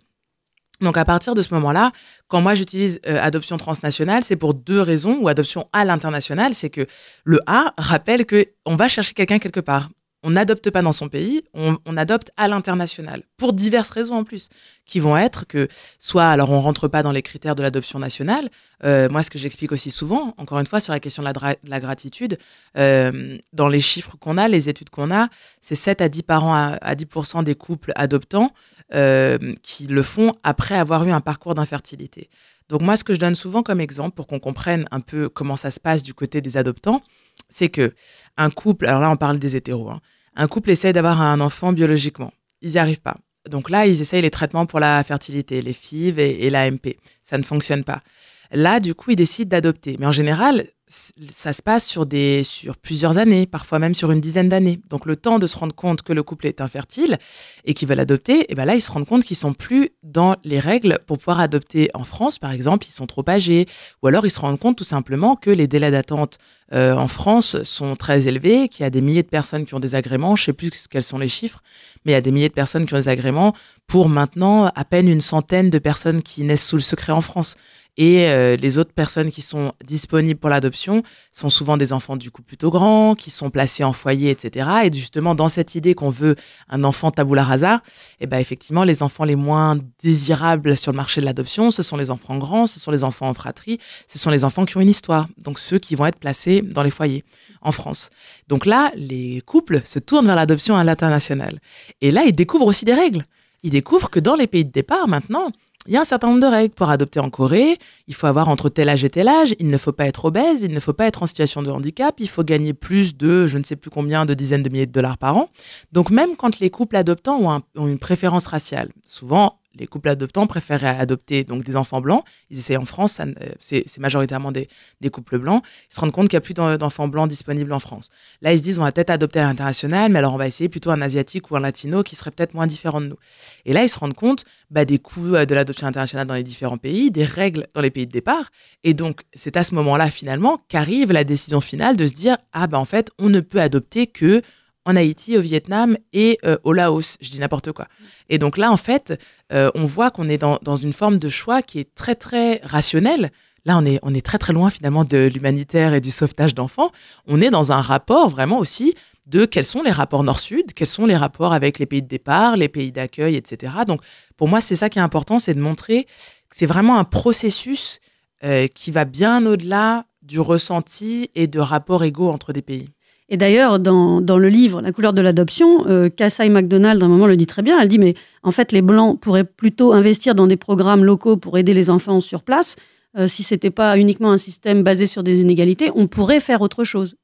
[0.80, 1.92] Donc à partir de ce moment-là,
[2.28, 6.86] quand moi j'utilise adoption transnationale, c'est pour deux raisons, ou adoption à l'international, c'est que
[7.24, 9.90] le A rappelle que on va chercher quelqu'un quelque part
[10.22, 14.48] on n'adopte pas dans son pays, on, adopte à l'international, pour diverses raisons en plus,
[14.84, 18.48] qui vont être que soit, alors on rentre pas dans les critères de l'adoption nationale,
[18.84, 21.30] euh, moi ce que j'explique aussi souvent, encore une fois sur la question de
[21.64, 22.38] la, gratitude,
[22.76, 25.28] euh, dans les chiffres qu'on a, les études qu'on a,
[25.60, 28.52] c'est 7 à 10 parents à, 10% des couples adoptants
[28.94, 32.28] euh, qui le font après avoir eu un parcours d'infertilité.
[32.68, 35.56] Donc moi ce que je donne souvent comme exemple pour qu'on comprenne un peu comment
[35.56, 37.02] ça se passe du côté des adoptants,
[37.48, 37.94] c'est que
[38.36, 40.00] un couple, alors là on parle des hétéros, hein,
[40.36, 43.16] un couple essaie d'avoir un enfant biologiquement, ils n'y arrivent pas.
[43.48, 46.96] Donc là, ils essayent les traitements pour la fertilité, les FIV et, l'AMP.
[47.22, 48.02] Ça ne fonctionne pas.
[48.50, 49.96] Là, du coup, ils décident d'adopter.
[49.98, 54.20] Mais en général, ça se passe sur, des, sur plusieurs années, parfois même sur une
[54.20, 54.80] dizaine d'années.
[54.88, 57.18] Donc le temps de se rendre compte que le couple est infertile
[57.64, 60.36] et qu'ils veulent adopter, et ben là ils se rendent compte qu'ils sont plus dans
[60.44, 63.66] les règles pour pouvoir adopter en France, par exemple, ils sont trop âgés,
[64.02, 66.38] ou alors ils se rendent compte tout simplement que les délais d'attente
[66.74, 69.80] euh, en France sont très élevés, qu'il y a des milliers de personnes qui ont
[69.80, 71.62] des agréments, je sais plus quels sont les chiffres,
[72.04, 73.54] mais il y a des milliers de personnes qui ont des agréments
[73.86, 77.56] pour maintenant à peine une centaine de personnes qui naissent sous le secret en France.
[77.98, 82.30] Et euh, les autres personnes qui sont disponibles pour l'adoption sont souvent des enfants du
[82.30, 84.68] coup plutôt grands, qui sont placés en foyer, etc.
[84.84, 86.36] Et justement, dans cette idée qu'on veut
[86.68, 87.82] un enfant tabula rasa,
[88.20, 91.82] et eh ben effectivement, les enfants les moins désirables sur le marché de l'adoption, ce
[91.82, 94.76] sont les enfants grands, ce sont les enfants en fratrie, ce sont les enfants qui
[94.76, 95.26] ont une histoire.
[95.42, 97.24] Donc ceux qui vont être placés dans les foyers
[97.62, 98.10] en France.
[98.46, 101.58] Donc là, les couples se tournent vers l'adoption à l'international.
[102.00, 103.24] Et là, ils découvrent aussi des règles.
[103.64, 105.50] Ils découvrent que dans les pays de départ, maintenant,
[105.88, 106.74] il y a un certain nombre de règles.
[106.74, 109.78] Pour adopter en Corée, il faut avoir entre tel âge et tel âge, il ne
[109.78, 112.44] faut pas être obèse, il ne faut pas être en situation de handicap, il faut
[112.44, 115.36] gagner plus de je ne sais plus combien de dizaines de milliers de dollars par
[115.38, 115.48] an.
[115.92, 120.46] Donc même quand les couples adoptants ont, ont une préférence raciale, souvent les couples adoptants
[120.46, 122.24] préféraient adopter donc des enfants blancs.
[122.50, 123.20] Ils essaient en France,
[123.60, 124.68] c'est majoritairement des,
[125.10, 125.62] couples blancs.
[125.90, 128.10] Ils se rendent compte qu'il n'y a plus d'enfants blancs disponibles en France.
[128.42, 130.68] Là, ils se disent, on va peut-être adopter à l'international, mais alors on va essayer
[130.68, 133.18] plutôt un asiatique ou un latino qui serait peut-être moins différent de nous.
[133.64, 136.42] Et là, ils se rendent compte bah, des coûts euh, de l'adoption internationale dans les
[136.42, 138.50] différents pays, des règles dans les pays de départ.
[138.84, 142.66] Et donc, c'est à ce moment-là, finalement, qu'arrive la décision finale de se dire, ah
[142.66, 144.42] ben en fait, on ne peut adopter que
[144.88, 147.18] en Haïti, au Vietnam et euh, au Laos.
[147.20, 147.86] Je dis n'importe quoi.
[148.30, 149.20] Et donc là, en fait,
[149.52, 153.30] euh, on voit qu'on est dans, une forme de choix qui est très, très rationnelle.
[153.66, 156.90] Là, on est, on est très, très loin finalement de l'humanitaire et du sauvetage d'enfants.
[157.26, 158.94] On est dans un rapport vraiment aussi
[159.26, 162.56] de quels sont les rapports nord-sud, quels sont les rapports avec les pays de départ,
[162.56, 163.74] les pays d'accueil, etc.
[163.86, 164.00] Donc,
[164.38, 168.00] pour moi, c'est ça qui est important, c'est de montrer que c'est vraiment un processus
[168.42, 172.88] euh, qui va bien au-delà du ressenti et de rapports égaux entre des pays.
[173.30, 177.08] Et d'ailleurs, dans, dans, le livre La couleur de l'adoption, euh, Kassai McDonald, à un
[177.08, 177.78] moment, le dit très bien.
[177.78, 181.58] Elle dit Mais en fait, les Blancs pourraient plutôt investir dans des programmes locaux pour
[181.58, 182.76] aider les enfants sur place.
[183.16, 186.62] Euh, si ce n'était pas uniquement un système basé sur des inégalités, on pourrait faire
[186.62, 187.16] autre chose.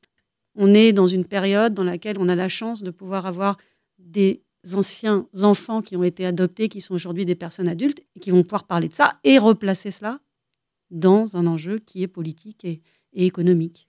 [0.56, 3.56] On est dans une période dans laquelle on a la chance de pouvoir avoir
[3.98, 4.42] des
[4.74, 8.42] anciens enfants qui ont été adoptés, qui sont aujourd'hui des personnes adultes, et qui vont
[8.42, 10.20] pouvoir parler de ça et replacer cela
[10.90, 12.80] dans un enjeu qui est politique et,
[13.12, 13.88] économique.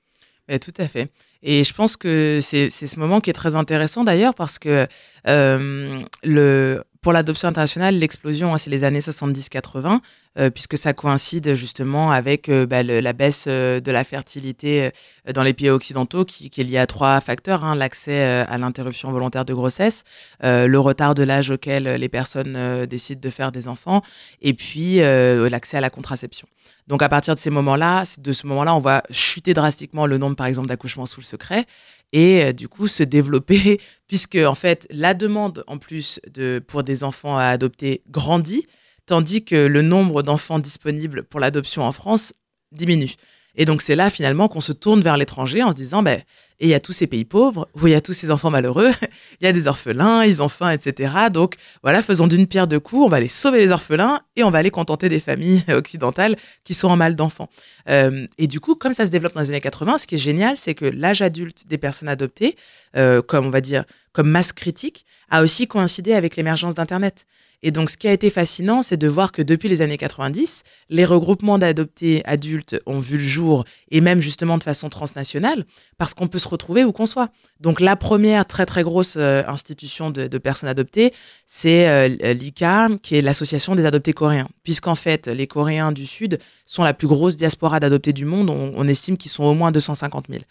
[0.62, 1.12] Tout à fait.
[1.48, 4.88] Et je pense que c'est ce moment qui est très intéressant d'ailleurs parce que
[5.28, 10.00] euh, le, pour l'adoption internationale, l'explosion, hein, c'est les années 70-80,
[10.39, 14.89] euh, puisque ça coïncide justement avec euh, bah, la baisse de la fertilité
[15.32, 19.12] dans les pays occidentaux, qui, qui, est liée à trois facteurs hein, l'accès à l'interruption
[19.12, 20.04] volontaire de grossesse,
[20.41, 24.02] le retard de l'âge auquel les personnes décident de faire des enfants,
[24.41, 26.48] et puis l'accès à la contraception.
[26.88, 30.36] Donc à partir de ces moments-là, de ce moment-là, on voit chuter drastiquement le nombre,
[30.36, 31.65] par exemple, d'accouchements sous le secret
[32.13, 36.84] et euh, du coup se développer, puisque en fait la demande en plus de pour
[36.84, 38.65] des enfants à adopter grandit,
[39.06, 42.34] tandis que le nombre d'enfants disponibles pour l'adoption en France
[42.72, 43.13] diminue.
[43.56, 46.22] Et donc c'est là finalement qu'on se tourne vers l'étranger en se disant, ben,
[46.60, 48.50] et il y a tous ces pays pauvres, où il y a tous ces enfants
[48.50, 48.91] malheureux,
[49.41, 51.13] il y a des orphelins, ils ont faim, etc.
[51.32, 54.50] Donc voilà, faisons d'une pierre deux coups, on va aller sauver les orphelins et on
[54.50, 57.50] va aller contenter des familles occidentales qui sont en mal d'enfants.
[57.89, 60.20] Euh, et du coup, comme ça se développe dans les années 80, ce qui est
[60.20, 62.56] génial, c'est que l'âge adulte des personnes adoptées,
[62.96, 67.26] euh, comme on va dire, comme masse critique, a aussi coïncidé avec l'émergence d'Internet.
[67.63, 70.63] Et donc, ce qui a été fascinant, c'est de voir que depuis les années 90,
[70.89, 75.65] les regroupements d'adoptés adultes ont vu le jour, et même justement de façon transnationale,
[75.98, 77.30] parce qu'on peut se retrouver où qu'on soit.
[77.60, 81.13] Donc, la première très très grosse euh, institution de, personnes adoptées,
[81.46, 84.48] c'est euh, l'ICA, qui est l'association des adoptés coréens.
[84.63, 88.50] Puisqu'en fait, les Coréens du Sud sont la plus grosse diaspora d'adoptés du monde.
[88.50, 90.44] On, on estime qu'ils sont au moins 250 000.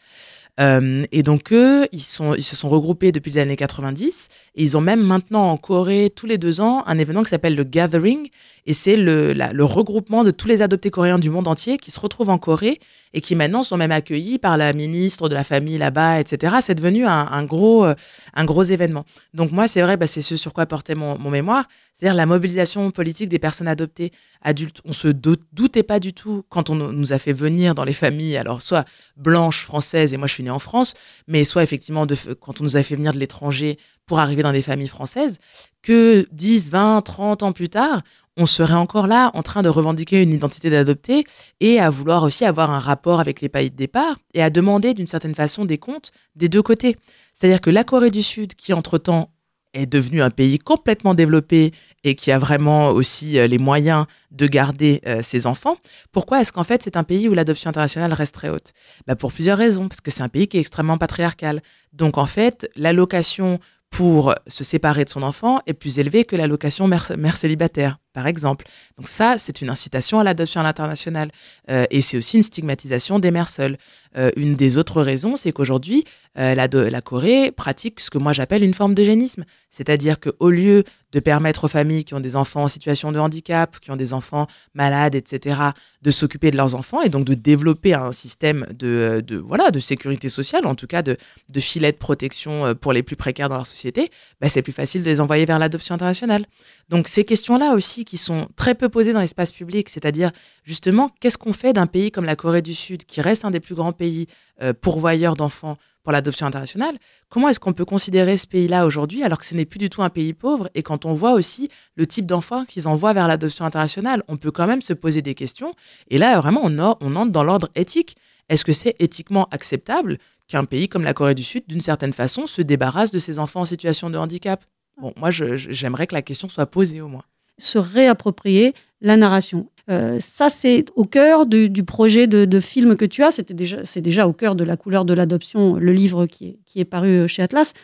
[0.61, 4.81] Euh, et donc eux, ils, se sont regroupés depuis les années 90 et ils ont
[4.81, 8.29] même maintenant en Corée tous les deux ans un événement qui s'appelle le Gathering
[8.67, 12.31] et c'est le regroupement de tous les adoptés coréens du monde entier qui se retrouvent
[12.31, 12.79] en Corée
[13.15, 16.57] et qui maintenant sont même accueillis par la ministre de la famille là-bas, etc.
[16.61, 17.95] C'est devenu un, gros, euh,
[18.35, 19.05] un gros événement.
[19.33, 22.91] Donc moi, c'est vrai, bah, c'est ce sur quoi portait mon, mémoire, c'est-à-dire la mobilisation
[22.91, 24.11] politique des personnes adoptées
[24.43, 24.81] adultes.
[24.85, 28.37] On se doutait pas du tout quand on nous a fait venir dans les familles,
[28.37, 28.85] alors soit
[29.17, 30.95] blanches, françaises, et moi je suis née en France,
[31.29, 32.07] mais soit effectivement
[32.41, 35.39] quand on nous a fait venir de l'étranger pour arriver dans des familles françaises,
[35.83, 38.03] que 10, 20, 30 ans plus tard,
[38.37, 41.25] on serait encore là en train de revendiquer une identité d'adopté
[41.61, 44.95] et à vouloir aussi avoir un rapport avec les pays de départ et à demander
[44.95, 46.97] d'une certaine façon des comptes des deux côtés.
[47.33, 49.31] C'est-à-dire que la Corée du Sud, qui entre-temps
[49.73, 51.73] est devenue un pays complètement développé
[52.05, 55.79] et qui a vraiment aussi euh, les moyens de garder euh, ses enfants,
[56.13, 58.73] pourquoi est-ce qu'en fait c'est un pays où l'adoption internationale reste très haute?
[59.07, 61.61] Bah Pour plusieurs raisons, parce que c'est un pays qui est extrêmement patriarcal.
[61.93, 63.59] Donc en fait, l'allocation
[63.91, 68.27] pour se séparer de son enfant est plus élevée que l'allocation mère, mère célibataire par
[68.27, 68.65] exemple.
[68.97, 71.31] Donc ça, c'est une incitation à l'adoption à l'international.
[71.71, 73.77] Euh, et c'est aussi une stigmatisation des mères seules.
[74.17, 76.05] Euh, une des autres raisons, c'est qu'aujourd'hui,
[76.39, 79.45] euh, la, Corée pratique ce que moi j'appelle une forme d'eugénisme.
[79.71, 83.79] C'est-à-dire qu'au lieu de permettre aux familles qui ont des enfants en situation de handicap,
[83.81, 85.61] qui ont des enfants malades, etc.,
[86.03, 89.81] de s'occuper de leurs enfants et donc de développer un système de, de, voilà, de
[89.81, 91.17] sécurité sociale, en tout cas de,
[91.53, 95.03] de filet de protection pour les plus précaires dans leur société, bah, c'est plus facile
[95.03, 96.47] de les envoyer vers l'adoption internationale.
[96.89, 100.31] Donc ces questions-là aussi qui sont très peu posées dans l'espace public, c'est-à-dire
[100.63, 103.61] justement qu'est-ce qu'on fait d'un pays comme la Corée du Sud, qui reste un des
[103.61, 104.27] plus grands pays
[104.63, 106.99] euh, pourvoyeurs d'enfants pour l'adoption internationale,
[107.31, 110.03] comment est-ce qu'on peut considérer ce pays-là aujourd'hui alors que ce n'est plus du tout
[110.03, 113.65] un pays pauvre et quand on voit aussi le type d'enfants qu'ils envoient vers l'adoption
[113.65, 115.75] internationale, on peut quand même se poser des questions
[116.09, 118.17] et là vraiment on, on entre dans l'ordre éthique.
[118.51, 122.47] Est-ce que c'est éthiquement acceptable qu'un pays comme la Corée du Sud, d'une certaine façon,
[122.47, 124.65] se débarrasse de ses enfants en situation de handicap?
[125.01, 127.25] Bon, moi, j'aimerais que la question soit posée au moins
[127.59, 129.69] se réapproprier la narration.
[129.91, 133.33] Euh, ça, c'est au cœur du, projet de, film que tu as.
[133.33, 136.59] C'était déjà, c'est déjà au cœur de la couleur de l'adoption, le livre qui est,
[136.65, 137.75] qui est paru chez Atlas.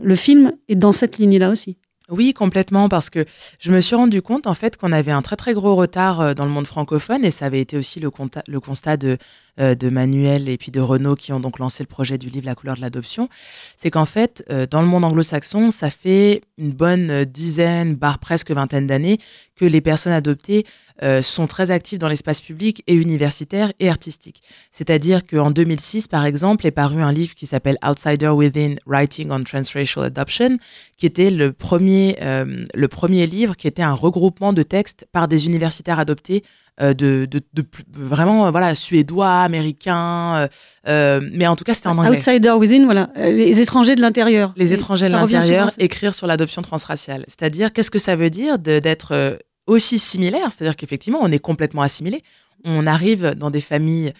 [0.00, 1.76] Le film est dans cette ligne-là aussi.
[2.12, 3.24] Oui, complètement, parce que
[3.58, 6.34] je me suis rendu compte en fait qu'on avait un très très gros retard euh,
[6.34, 9.16] dans le monde francophone et ça avait été aussi le, constat de,
[9.58, 12.44] euh, de Manuel et puis de Renaud qui ont donc lancé le projet du livre
[12.44, 13.30] La couleur de l'adoption,
[13.78, 18.50] c'est qu'en fait, euh, dans le monde anglo-saxon, ça fait une bonne dizaine, barre presque
[18.50, 19.16] vingtaine d'années
[19.56, 20.66] que les personnes adoptées
[21.02, 24.42] euh, sont très actives dans l'espace public et universitaire et artistique.
[24.70, 29.42] C'est-à-dire qu'en 2006, par exemple, est paru un livre qui s'appelle Outsider Within Writing on
[29.44, 30.58] Transracial Adoption,
[30.96, 35.46] qui était le premier, le premier livre qui était un regroupement de textes par des
[35.46, 36.42] universitaires adoptés
[36.80, 40.48] euh, de, de, de, vraiment voilà suédois, américains,
[40.88, 42.16] euh, mais en tout cas c'était en anglais.
[42.16, 44.54] Outsider within, voilà, les étrangers de l'intérieur.
[44.56, 47.26] Les étrangers de l'intérieur, écrire sur l'adoption transraciale.
[47.28, 51.82] C'est-à-dire qu'est-ce que ça veut dire d'être euh, aussi similaire, c'est-à-dire qu'effectivement on est complètement
[51.82, 52.22] assimilé.
[52.64, 54.12] On arrive dans des familles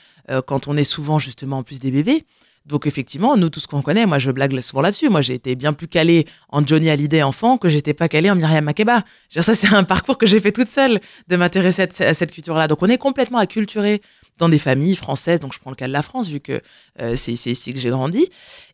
[0.46, 2.24] quand on est souvent justement en plus des bébés.
[2.66, 5.08] Donc effectivement, nous, tout ce qu'on connaît, moi je blague souvent là-dessus.
[5.08, 8.36] Moi j'ai été bien plus calé en Johnny Hallyday enfant que j'étais pas calé en
[8.36, 9.02] Myriam Makeba.
[9.30, 12.68] Ça c'est un parcours que j'ai fait toute seule de m'intéresser à, cette culture-là.
[12.68, 14.00] Donc on est complètement acculturé
[14.38, 15.40] dans des familles françaises.
[15.40, 16.60] Donc je prends le cas de la France vu que
[17.00, 18.28] euh, c'est ici que j'ai grandi.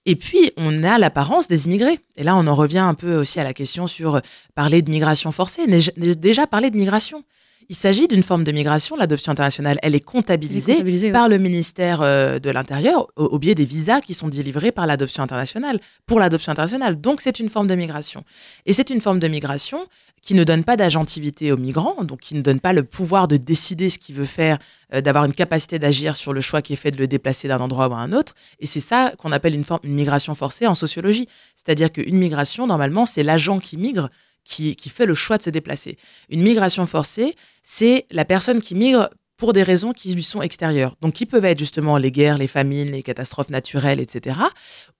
[0.07, 2.01] Et puis on a l'apparence des immigrés.
[2.17, 4.21] Et là on en revient un peu aussi à la question sur
[4.55, 5.63] parler de migration forcée.
[5.97, 7.25] Déjà parler de migration.
[7.71, 8.97] Il s'agit d'une forme de migration.
[8.97, 14.01] L'adoption internationale, elle est comptabilisée, par le ministère euh, de l'Intérieur au, biais des visas
[14.01, 16.99] qui sont délivrés par l'adoption internationale, pour l'adoption internationale.
[16.99, 18.25] Donc c'est une forme de migration.
[18.65, 19.87] Et c'est une forme de migration
[20.23, 23.37] qui ne donne pas d'agentivité aux migrants, donc qui ne donne pas le pouvoir de
[23.37, 24.59] décider ce qu'il veut faire,
[24.95, 27.61] euh, d'avoir une capacité d'agir sur le choix qui est fait de le déplacer d'un
[27.61, 28.35] endroit ou à un autre.
[28.61, 31.29] Et c'est ça qu'on appelle une, forme, une migration forcée en sociologie.
[31.55, 34.09] C'est-à-dire qu'une migration, normalement, c'est l'agent qui migre
[34.49, 35.99] qui, fait le choix de se déplacer.
[36.31, 40.97] Une migration forcée, c'est la personne qui migre pour des raisons qui lui sont extérieures.
[41.01, 44.37] Donc, qui peuvent être justement les guerres, les famines, les catastrophes naturelles, etc.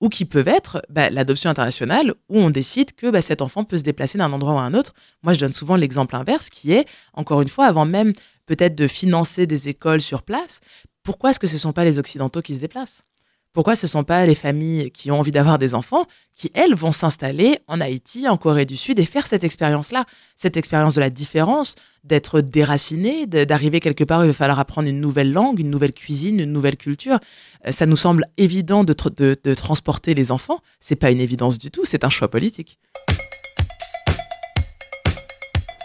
[0.01, 3.77] Ou qui peuvent être bah, l'adoption internationale, où on décide que bah, cet enfant peut
[3.77, 4.95] se déplacer d'un endroit à un autre.
[5.23, 8.13] Moi, je donne souvent l'exemple inverse, qui est, encore une fois, avant même
[8.47, 10.61] peut-être de financer des écoles sur place,
[11.03, 13.03] pourquoi est-ce que ce ne sont pas les Occidentaux qui se déplacent?
[13.53, 16.75] Pourquoi ce ne sont pas les familles qui ont envie d'avoir des enfants qui, elles,
[16.75, 20.05] vont s'installer en Haïti, en Corée du Sud et faire cette expérience-là,
[20.37, 24.89] cette expérience de la différence, d'être déraciné, d'arriver quelque part où il va falloir apprendre
[24.89, 27.19] une nouvelle langue, une nouvelle cuisine, une nouvelle culture.
[27.67, 30.61] Euh, ça nous semble évident de, de transporter les enfants.
[30.79, 32.79] C'est pas une évidence du tout, c'est un choix politique.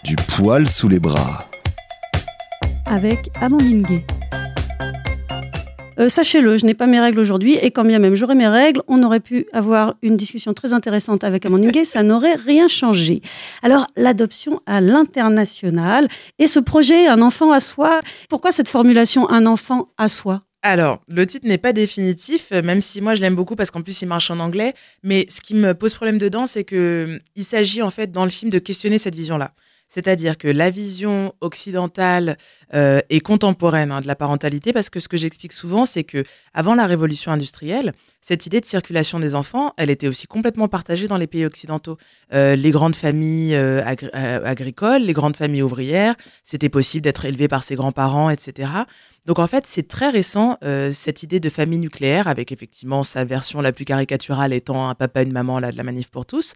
[0.04, 1.49] Du poil sous les bras.
[2.86, 4.06] Avec Amandine Gay.
[5.99, 8.82] Euh, sachez-le, je n'ai pas mes règles aujourd'hui, et quand bien même j'aurais mes règles,
[8.88, 13.21] on aurait pu avoir une discussion très intéressante avec Amandine Gay, ça n'aurait rien changé.
[13.62, 16.08] Alors, l'adoption à l'international,
[16.39, 20.43] et ce projet, un enfant à soi, pourquoi cette formulation, un enfant à soi?
[20.65, 23.82] Alors, le titre n'est pas définitif, euh, même si moi je l'aime beaucoup parce qu'en
[23.82, 24.73] plus il marche en anglais.
[25.03, 28.32] Mais ce qui me pose problème dedans, c'est que il s'agit en fait dans le
[28.32, 29.51] film de questionner cette vision-là.
[29.93, 32.39] C'est-à-dire que la vision occidentale
[32.73, 36.23] euh, et contemporaine hein, de la parentalité, parce que ce que j'explique souvent, c'est que
[36.56, 37.93] avant la révolution industrielle,
[38.25, 41.97] cette idée de circulation des enfants, elle était aussi complètement partagée dans les pays occidentaux.
[42.34, 43.84] Euh, les grandes familles euh,
[44.15, 48.69] euh, agricoles, les grandes familles ouvrières, c'était possible d'être élevé par ses grands-parents, etc.
[49.26, 53.24] Donc en fait, c'est très récent euh, cette idée de famille nucléaire, avec effectivement sa
[53.24, 56.26] version la plus caricaturale étant un papa et une maman là, de la manif pour
[56.26, 56.56] tous,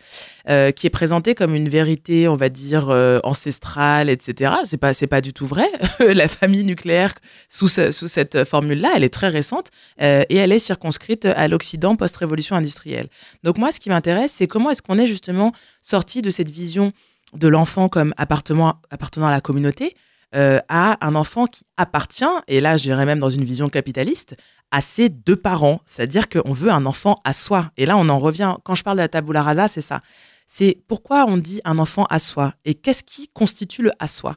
[0.50, 4.54] euh, qui est présentée comme une vérité, on va dire euh, ancestrale, etc.
[4.66, 5.68] C'est pas pas du tout vrai.
[6.00, 7.14] la famille nucléaire
[7.50, 12.56] sous sous cette formule-là, elle est très récente et elle est circonscrite à l'Occident post-révolution
[12.56, 13.08] industrielle.
[13.44, 16.92] Donc moi, ce qui m'intéresse, c'est comment est-ce qu'on est justement sorti de cette vision
[17.34, 19.96] de l'enfant comme appartenant à la communauté
[20.36, 24.36] euh, à un enfant qui appartient, et là j'irais même dans une vision capitaliste,
[24.72, 25.80] à ses deux parents.
[25.86, 27.72] C'est-à-dire qu'on veut un enfant à soi.
[27.78, 30.02] Et là on en revient, quand je parle de la tabula rasa, c'est ça.
[30.46, 34.36] C'est pourquoi on dit un enfant à soi et qu'est-ce qui constitue le à soi?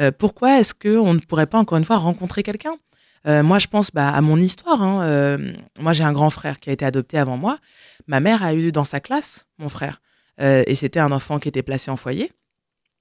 [0.00, 2.76] Euh, Pourquoi est-ce qu'on ne pourrait pas encore une fois rencontrer quelqu'un?
[3.26, 4.82] Euh, Moi je pense bah, à mon histoire.
[4.82, 5.36] hein.
[5.80, 7.58] Moi j'ai un grand frère qui a été adopté avant moi.
[8.06, 10.00] Ma mère a eu dans sa classe mon frère.
[10.38, 12.30] Et c'était un enfant qui était placé en foyer.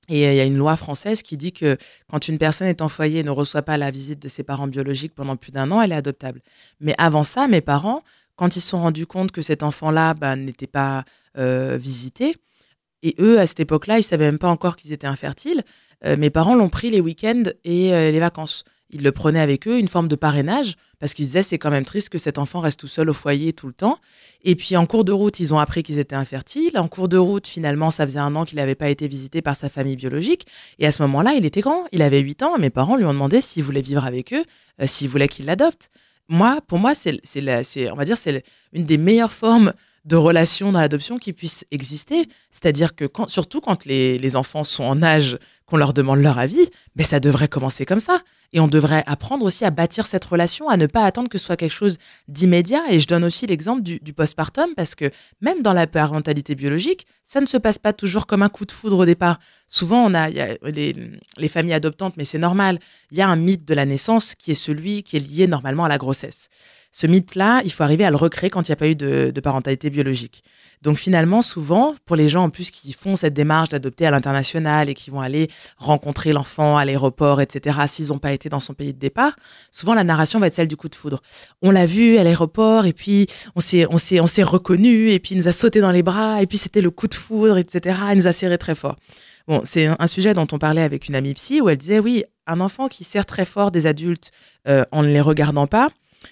[0.09, 1.77] Et euh, il y a une loi française qui dit que
[2.09, 4.67] quand une personne est en foyer et ne reçoit pas la visite de ses parents
[4.67, 6.41] biologiques pendant plus d'un an, elle est adoptable.
[6.79, 8.03] Mais avant ça, mes parents,
[8.35, 11.05] quand ils se sont rendus compte que cet enfant-là bah, n'était pas
[11.37, 12.35] euh, visité,
[13.03, 15.63] et eux, à cette époque-là, ils savaient même pas encore qu'ils étaient infertiles,
[16.05, 18.63] euh, mes parents l'ont pris les week-ends et les vacances.
[18.89, 21.85] Ils le prenaient avec eux, une forme de parrainage, parce qu'ils disaient c'est quand même
[21.85, 23.99] triste que cet enfant reste tout seul au foyer tout le temps.
[24.43, 26.77] Et puis en cours de route, ils ont appris qu'ils étaient infertiles.
[26.77, 29.55] En cours de route, finalement, ça faisait un an qu'il n'avait pas été visité par
[29.55, 30.45] sa famille biologique.
[30.79, 31.85] Et à ce moment-là, il était grand.
[31.91, 32.57] Il avait 8 ans.
[32.57, 34.43] Mes parents lui ont demandé s'il voulait vivre avec eux,
[34.81, 35.89] euh, s'il voulait qu'il l'adopte.
[36.27, 37.19] Moi, pour moi, c'est,
[37.91, 39.73] on va dire, c'est une des meilleures formes
[40.05, 42.27] de relation dans l'adoption qui puisse exister.
[42.51, 47.05] C'est-à-dire que surtout quand les enfants sont en âge qu'on leur demande leur avis, ben
[47.05, 48.21] ça devrait commencer comme ça.
[48.53, 51.45] Et on devrait apprendre aussi à bâtir cette relation, à ne pas attendre que ce
[51.45, 51.97] soit quelque chose
[52.27, 52.83] d'immédiat.
[52.89, 55.09] Et je donne aussi l'exemple du, du postpartum parce que
[55.41, 58.71] même dans la parentalité biologique, ça ne se passe pas toujours comme un coup de
[58.71, 59.39] foudre au départ.
[59.67, 62.79] Souvent, on a, y a les familles adoptantes, mais c'est normal.
[63.11, 65.85] Il y a un mythe de la naissance qui est celui qui est lié normalement
[65.85, 66.49] à la grossesse.
[66.97, 69.41] Ce mythe-là, il faut arriver à le recréer quand il n'y a pas eu de,
[69.41, 70.45] parentalité biologique.
[70.81, 74.87] Donc finalement, souvent, pour les gens en plus qui font cette démarche d'adopter à l'international
[74.87, 78.73] et qui vont aller rencontrer l'enfant à l'aéroport, etc., s'ils n'ont pas été dans son
[78.73, 79.35] pays de départ,
[79.73, 81.21] souvent la narration va être celle du coup de foudre.
[81.61, 83.27] On l'a vu à l'aéroport et puis
[83.57, 83.97] on s'est, on
[84.45, 87.09] reconnu et puis il nous a sauté dans les bras et puis c'était le coup
[87.09, 87.99] de foudre, etc.
[88.11, 88.95] Il nous a serré très fort.
[89.49, 91.99] Bon, c'est un, un sujet dont on parlait avec une amie psy où elle disait
[91.99, 94.31] oui, un enfant qui serre très fort des adultes
[94.69, 95.89] euh, en ne les regardant pas,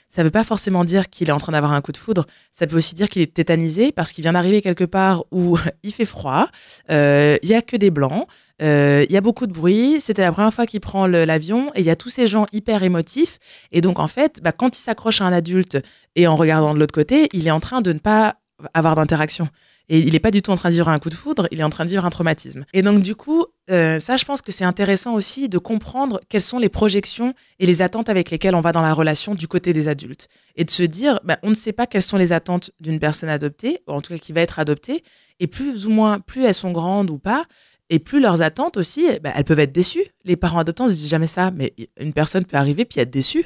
[0.07, 2.25] ça ne veut pas forcément dire qu'il est en train d'avoir un coup de foudre.
[2.51, 5.93] Ça peut aussi dire qu'il est tétanisé parce qu'il vient d'arriver quelque part où il
[5.93, 6.47] fait froid,
[6.91, 8.27] euh, il y a que des blancs,
[8.61, 9.99] euh, il y a beaucoup de bruit.
[9.99, 12.83] C'était la première fois qu'il prend l'avion et il y a tous ces gens hyper
[12.83, 13.39] émotifs.
[13.71, 15.77] Et donc, en fait, bah, quand il s'accroche à un adulte
[16.15, 18.35] et en regardant de l'autre côté, il est en train de ne pas
[18.73, 19.47] avoir d'interaction.
[19.89, 21.59] Et il n'est pas du tout en train de vivre un coup de foudre, il
[21.59, 22.65] est en train de vivre un traumatisme.
[22.73, 26.41] Et donc, du coup, euh, ça, je pense que c'est intéressant aussi de comprendre quelles
[26.41, 29.73] sont les projections et les attentes avec lesquelles on va dans la relation du côté
[29.73, 30.29] des adultes.
[30.55, 33.29] Et de se dire, bah, on ne sait pas quelles sont les attentes d'une personne
[33.29, 35.03] adoptée, ou en tout cas qui va être adoptée,
[35.39, 37.45] et plus ou moins, plus elles sont grandes ou pas,
[37.89, 40.05] et plus leurs attentes aussi, bah, elles peuvent être déçues.
[40.23, 43.11] Les parents adoptants ne se disent jamais ça, mais une personne peut arriver puis être
[43.11, 43.45] déçue.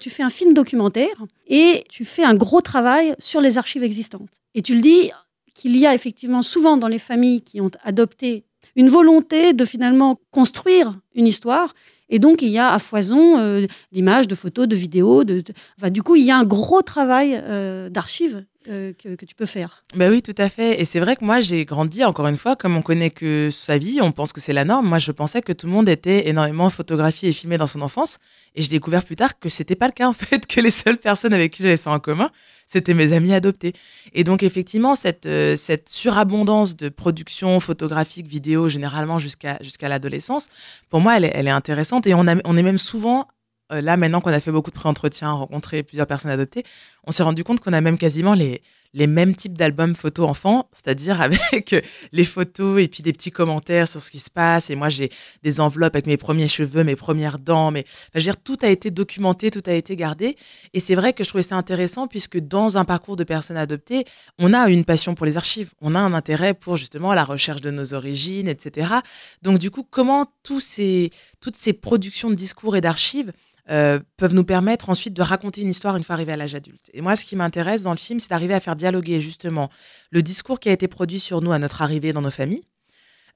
[0.00, 4.39] Tu fais un film documentaire et tu fais un gros travail sur les archives existantes.
[4.54, 5.10] Et tu le dis
[5.54, 8.44] qu'il y a effectivement souvent dans les familles qui ont adopté
[8.76, 11.74] une volonté de finalement construire une histoire.
[12.08, 15.24] Et donc, il y a à foison euh, d'images, de photos, de vidéos.
[15.24, 15.42] De,
[15.90, 19.84] du coup, il y a un gros travail euh, d'archives euh, que, tu peux faire.
[19.94, 20.80] Bah oui, tout à fait.
[20.80, 23.78] Et c'est vrai que moi, j'ai grandi, encore une fois, comme on connaît que sa
[23.78, 24.86] vie, on pense que c'est la norme.
[24.86, 28.18] Moi, je pensais que tout le monde était énormément photographié et filmé dans son enfance.
[28.54, 30.98] Et j'ai découvert plus tard que c'était pas le cas, en fait, que les seules
[30.98, 32.30] personnes avec qui j'avais ça en commun,
[32.66, 33.72] c'était mes amis adoptés.
[34.12, 40.50] Et donc, effectivement, cette, euh, surabondance de production photographique, vidéo, généralement jusqu'à l'adolescence,
[40.90, 42.06] pour moi, elle est, intéressante.
[42.06, 43.26] Et on est même souvent,
[43.72, 46.64] euh, là, maintenant qu'on a fait beaucoup de pré-entretiens, rencontré plusieurs personnes adoptées,
[47.04, 50.68] on s'est rendu compte qu'on a même quasiment les, les mêmes types d'albums photos enfants,
[50.72, 51.74] c'est-à-dire avec
[52.12, 54.70] les photos et puis des petits commentaires sur ce qui se passe.
[54.70, 55.10] Et moi, j'ai
[55.42, 58.68] des enveloppes avec mes premiers cheveux, mes premières dents, mais je veux dire, tout a
[58.68, 60.36] été documenté, tout a été gardé.
[60.74, 64.04] Et c'est vrai que je trouvais ça intéressant puisque dans un parcours de personnes adoptées,
[64.38, 67.60] on a une passion pour les archives, on a un intérêt pour justement la recherche
[67.60, 68.92] de nos origines, etc.
[69.42, 70.26] Donc du coup, comment
[70.58, 73.32] ces, toutes ces productions de discours et d'archives
[73.70, 76.90] euh, peuvent nous permettre ensuite de raconter une histoire une fois arrivé à l'âge adulte.
[76.92, 79.70] Et moi, ce qui m'intéresse dans le film, c'est d'arriver à faire dialoguer justement
[80.10, 82.64] le discours qui a été produit sur nous à notre arrivée dans nos familles,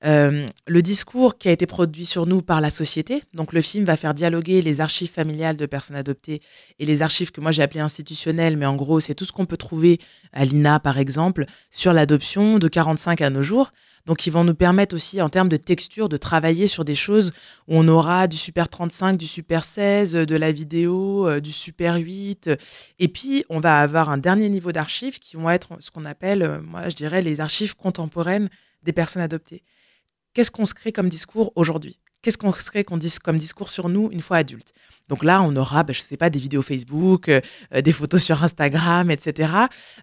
[0.04, 3.22] euh, le discours qui a été produit sur nous par la société.
[3.32, 6.42] Donc le film va faire dialoguer les archives familiales de personnes adoptées
[6.78, 9.46] et les archives que moi j'ai appelées institutionnelles, mais en gros c'est tout ce qu'on
[9.46, 9.98] peut trouver
[10.32, 13.70] à l'INA par exemple sur l'adoption de 45 à nos jours.
[14.06, 17.32] Donc ils vont nous permettre aussi en termes de texture de travailler sur des choses
[17.68, 21.96] où on aura du Super 35, du Super 16, de la vidéo, euh, du Super
[21.96, 22.50] 8.
[22.98, 26.42] Et puis on va avoir un dernier niveau d'archives qui vont être ce qu'on appelle,
[26.42, 28.50] euh, moi je dirais, les archives contemporaines
[28.82, 29.62] des personnes adoptées
[30.34, 31.98] qu'est-ce qu'on se crée comme discours aujourd'hui?
[32.24, 32.98] Qu'est-ce qu'on se crée comme
[33.38, 34.72] discours sur nous une fois adulte
[35.10, 37.42] Donc là, on aura, ben, je ne sais pas, des vidéos Facebook, euh,
[37.74, 39.52] euh, des photos sur Instagram, etc.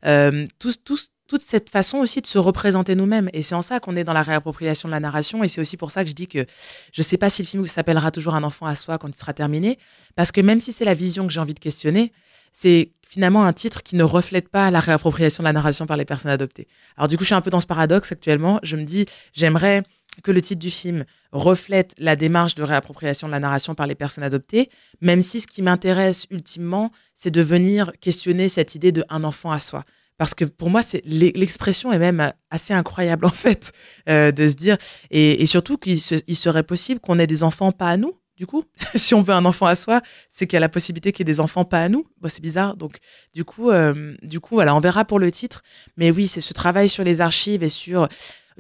[0.05, 3.29] Euh, toute cette façon aussi de se représenter nous-mêmes.
[3.33, 5.43] Et c'est en ça qu'on est dans la réappropriation de la narration.
[5.43, 6.45] Et c'est aussi pour ça que je dis que
[6.93, 9.15] je ne sais pas si le film s'appellera toujours Un enfant à soi quand il
[9.15, 9.79] sera terminé.
[10.15, 12.11] Parce que même si c'est la vision que j'ai envie de questionner,
[12.51, 16.05] c'est finalement un titre qui ne reflète pas la réappropriation de la narration par les
[16.05, 16.67] personnes adoptées.
[16.97, 18.59] Alors du coup, je suis un peu dans ce paradoxe actuellement.
[18.63, 19.83] Je me dis, j'aimerais
[20.23, 23.95] que le titre du film reflète la démarche de réappropriation de la narration par les
[23.95, 29.03] personnes adoptées, même si ce qui m'intéresse ultimement, c'est de venir questionner cette idée de
[29.09, 29.83] un enfant à soi.
[30.17, 33.71] Parce que pour moi, c'est l'expression est même assez incroyable en fait,
[34.09, 34.77] euh, de se dire,
[35.09, 38.63] et, surtout qu'il serait possible qu'on ait des enfants pas à nous, du coup,
[38.95, 41.29] si on veut un enfant à soi, c'est qu'il y a la possibilité qu'il y
[41.29, 42.05] ait des enfants pas à nous.
[42.19, 42.75] Bon, c'est bizarre.
[42.75, 42.97] Donc,
[43.33, 45.63] du coup, euh, du coup, voilà, on verra pour le titre.
[45.97, 48.07] Mais oui, c'est ce travail sur les archives et sur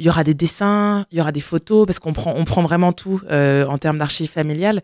[0.01, 2.63] il y aura des dessins, il y aura des photos, parce qu'on prend, on prend
[2.63, 4.81] vraiment tout euh, en termes d'archives familiales.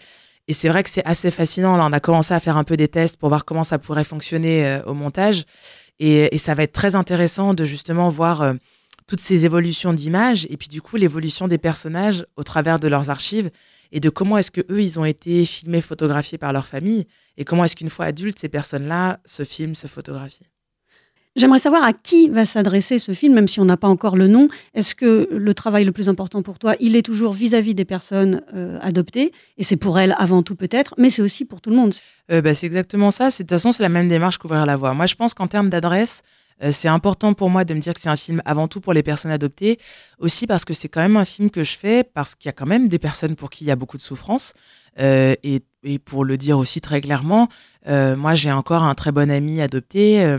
[0.48, 1.76] Et c'est vrai que c'est assez fascinant.
[1.76, 4.04] Là, on a commencé à faire un peu des tests pour voir comment ça pourrait
[4.04, 5.46] fonctionner euh, au montage.
[6.00, 8.54] Et, ça va être très intéressant de justement voir euh,
[9.08, 13.10] toutes ces évolutions d'images et puis du coup l'évolution des personnages au travers de leurs
[13.10, 13.50] archives
[13.92, 17.08] et de comment est-ce que eux ils ont été filmés, photographiés par leur famille
[17.38, 20.46] et comment est-ce qu'une fois adultes ces personnes-là se filment, se photographient.
[21.38, 24.28] J'aimerais savoir à qui va s'adresser ce film, même si on n'a pas encore le
[24.28, 24.48] nom.
[24.74, 28.42] Est-ce que le travail le plus important pour toi, il est toujours vis-à-vis des personnes
[28.56, 29.32] euh, adoptées?
[29.60, 31.94] Et c'est pour elles avant tout peut-être, mais c'est aussi pour tout le monde.
[32.32, 33.30] Euh, bah, c'est exactement ça.
[33.30, 34.96] De toute façon, c'est la même démarche qu'ouvrir la voie.
[34.96, 36.24] Moi, je pense qu'en termes d'adresse,
[36.64, 38.94] euh, c'est important pour moi de me dire que c'est un film avant tout pour
[38.94, 39.78] les personnes adoptées,
[40.18, 42.54] aussi parce que c'est quand même un film que je fais parce qu'il y a
[42.54, 44.56] quand même des personnes pour qui il y a beaucoup de souffrance.
[44.98, 45.62] et,
[46.04, 47.48] pour le dire aussi très clairement,
[47.88, 50.38] moi j'ai encore un très bon ami adopté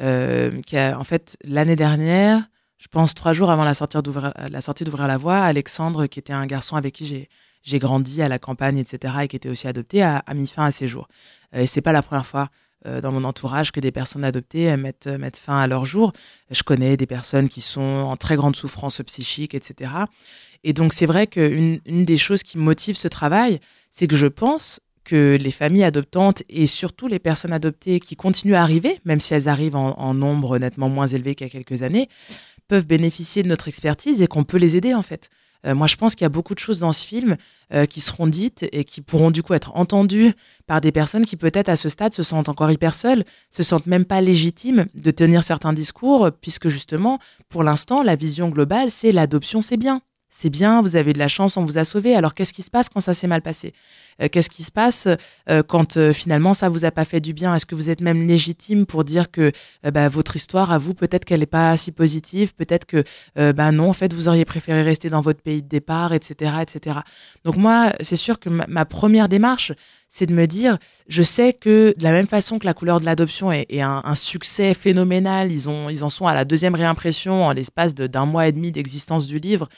[0.00, 2.48] qui a, en fait, l'année dernière,
[2.80, 6.18] je pense trois jours avant la sortie d'ouvrir la, sortie d'ouvrir la voie, Alexandre, qui
[6.18, 7.28] était un garçon avec qui
[7.62, 10.70] j'ai, grandi à la campagne, etc., et qui était aussi adopté, a, mis fin à
[10.70, 11.06] ses jours.
[11.54, 12.48] Euh, et c'est pas la première fois
[12.86, 16.14] euh, dans mon entourage que des personnes adoptées mettent, mettent fin à leur jour.
[16.50, 19.92] Je connais des personnes qui sont en très grande souffrance psychique, etc.
[20.64, 24.26] Et donc c'est vrai qu'une une des choses qui motive ce travail, c'est que je
[24.26, 24.80] pense
[25.10, 29.34] que les familles adoptantes et surtout les personnes adoptées qui continuent à arriver, même si
[29.34, 32.08] elles arrivent en, nombre nettement moins élevé qu'il y a quelques années,
[32.68, 35.28] peuvent bénéficier de notre expertise et qu'on peut les aider en fait.
[35.66, 37.36] Euh, moi, je pense qu'il y a beaucoup de choses dans ce film
[37.74, 40.32] euh, qui seront dites et qui pourront du coup être entendues
[40.68, 43.86] par des personnes qui peut-être à ce stade se sentent encore hyper seules, se sentent
[43.86, 49.10] même pas légitimes de tenir certains discours, puisque justement, pour l'instant, la vision globale, c'est
[49.10, 52.14] l'adoption, c'est bien c'est bien, vous avez de la chance, on vous a sauvé.
[52.14, 53.74] Alors qu'est-ce qui se passe quand ça s'est mal passé?
[54.22, 55.08] Euh, Qu'est-ce qui se passe
[55.48, 57.54] euh, quand euh, finalement ça vous a pas fait du bien?
[57.54, 59.52] Est-ce que vous êtes même légitime pour dire que
[59.82, 63.04] bah, votre histoire à vous peut-être qu'elle n'est pas si positive, peut-être que
[63.34, 67.00] bah non en fait vous auriez préféré rester dans votre pays de départ, etc., etc.
[67.44, 69.72] Donc moi c'est sûr que ma première démarche
[70.12, 70.76] c'est de me dire,
[71.08, 74.74] je sais que de la même façon que la couleur de l'adoption est, un, succès
[74.74, 78.52] phénoménal, ils, ont, ils en sont à la deuxième réimpression en l'espace d'un mois et
[78.52, 79.68] demi d'existence du livre,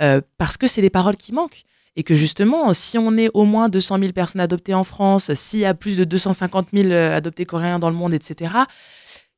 [0.00, 1.64] euh, parce que c'est des paroles qui manquent.
[1.96, 5.58] Et que justement, si on est au moins 200 000 personnes adoptées en France, s'il
[5.58, 8.52] y a plus de 250 000 euh, adoptés coréens dans le monde, etc.,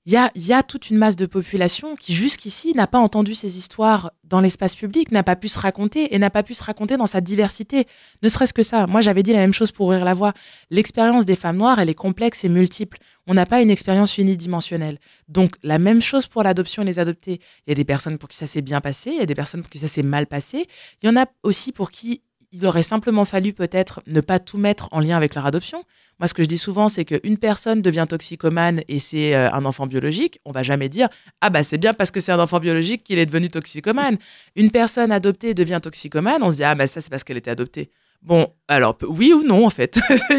[0.04, 4.10] il y a, toute une masse de population qui jusqu'ici n'a pas entendu ces histoires
[4.24, 7.06] dans l'espace public, n'a pas pu se raconter et n'a pas pu se raconter dans
[7.06, 7.86] sa diversité.
[8.22, 8.88] Ne serait-ce que ça.
[8.88, 10.32] Moi, j'avais dit la même chose pour ouvrir la voie.
[10.70, 12.98] L'expérience des femmes noires, elle est complexe et multiple.
[13.28, 14.98] On n'a pas une expérience unidimensionnelle.
[15.28, 17.40] Donc, la même chose pour l'adoption et les adoptés.
[17.66, 19.36] Il y a des personnes pour qui ça s'est bien passé, il y a des
[19.36, 20.66] personnes pour qui ça s'est mal passé.
[21.02, 22.22] Il y en a aussi pour qui
[22.52, 25.84] il aurait simplement fallu peut-être ne pas tout mettre en lien avec leur adoption.
[26.20, 29.64] Moi, ce que je dis souvent, c'est qu'une personne devient toxicomane et c'est euh, un
[29.64, 30.38] enfant biologique.
[30.44, 31.08] On va jamais dire
[31.40, 34.18] ah bah c'est bien parce que c'est un enfant biologique qu'il est devenu toxicomane.
[34.54, 37.50] Une personne adoptée devient toxicomane, on se dit ah bah ça c'est parce qu'elle était
[37.50, 37.90] adoptée.
[38.22, 39.98] Bon, alors oui ou non en fait.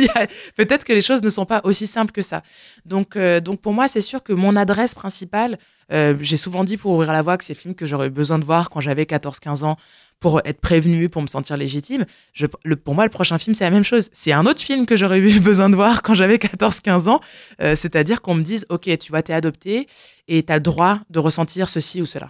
[0.55, 2.41] Peut-être que les choses ne sont pas aussi simples que ça.
[2.85, 5.57] Donc, euh, donc pour moi, c'est sûr que mon adresse principale,
[5.91, 8.39] euh, j'ai souvent dit pour ouvrir la voie que c'est le film que j'aurais besoin
[8.39, 9.75] de voir quand j'avais 14-15 ans
[10.23, 12.05] pour être prévenu, pour me sentir légitime.
[12.31, 14.09] Je, le, pour moi, le prochain film, c'est la même chose.
[14.13, 17.19] C'est un autre film que j'aurais eu besoin de voir quand j'avais 14-15 ans.
[17.59, 19.85] Euh, c'est-à-dire qu'on me dise, OK, tu vas t'es adopté
[20.29, 22.29] et tu as le droit de ressentir ceci ou cela.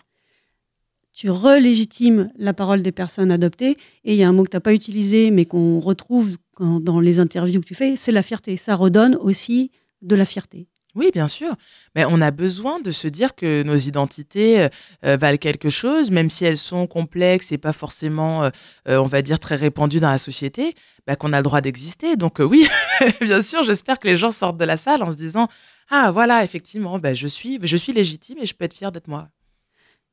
[1.14, 3.78] tu relégitimes la parole des personnes adoptées.
[4.06, 7.00] Et il y a un mot que tu n'as pas utilisé, mais qu'on retrouve dans
[7.00, 8.58] les interviews que tu fais, c'est la fierté.
[8.58, 9.70] Ça redonne aussi
[10.02, 10.68] de la fierté.
[10.96, 11.56] Oui, bien sûr.
[11.96, 14.70] Mais on a besoin de se dire que nos identités euh,
[15.06, 18.50] euh, valent quelque chose, même si elles sont complexes et pas forcément, euh,
[18.88, 20.76] on va dire, très répandues dans la société,
[21.08, 22.16] bah, qu'on a le droit d'exister.
[22.16, 22.68] Donc oui,
[23.22, 25.48] bien sûr, j'espère que les gens sortent de la salle en se disant,
[25.90, 29.08] ah voilà, effectivement, bah, je, suis, je suis légitime et je peux être fière d'être
[29.08, 29.30] moi.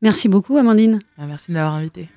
[0.02, 1.00] Merci beaucoup, Amandine.
[1.18, 2.08] Bah, merci de m'avoir invité.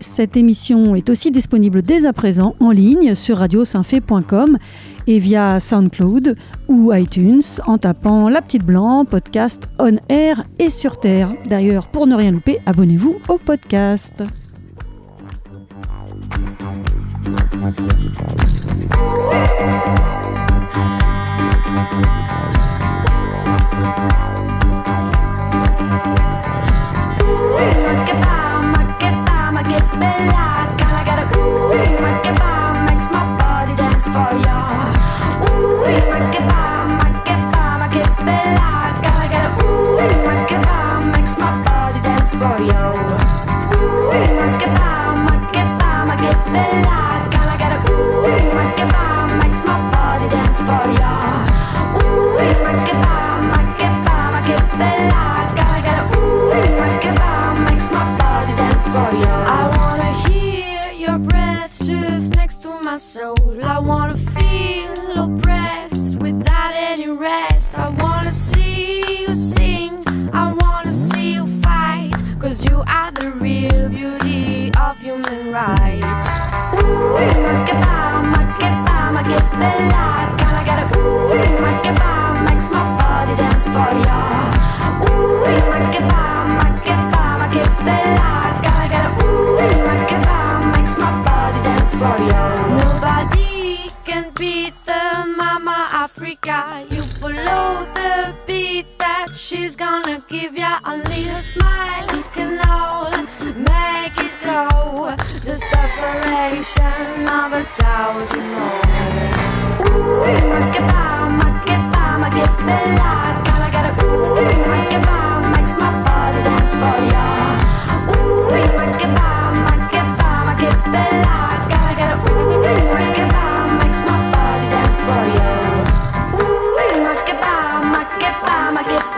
[0.00, 4.58] Cette émission est aussi disponible dès à présent en ligne sur radiosainfait.com
[5.06, 6.36] et via SoundCloud
[6.68, 11.32] ou iTunes en tapant La Petite Blanc, podcast on air et sur terre.
[11.48, 14.22] D'ailleurs, pour ne rien louper, abonnez-vous au podcast.
[42.38, 42.77] for you.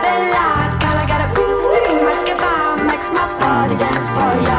[0.03, 0.47] bella
[1.01, 2.05] I got a ooh,
[2.87, 3.01] my
[4.15, 4.51] for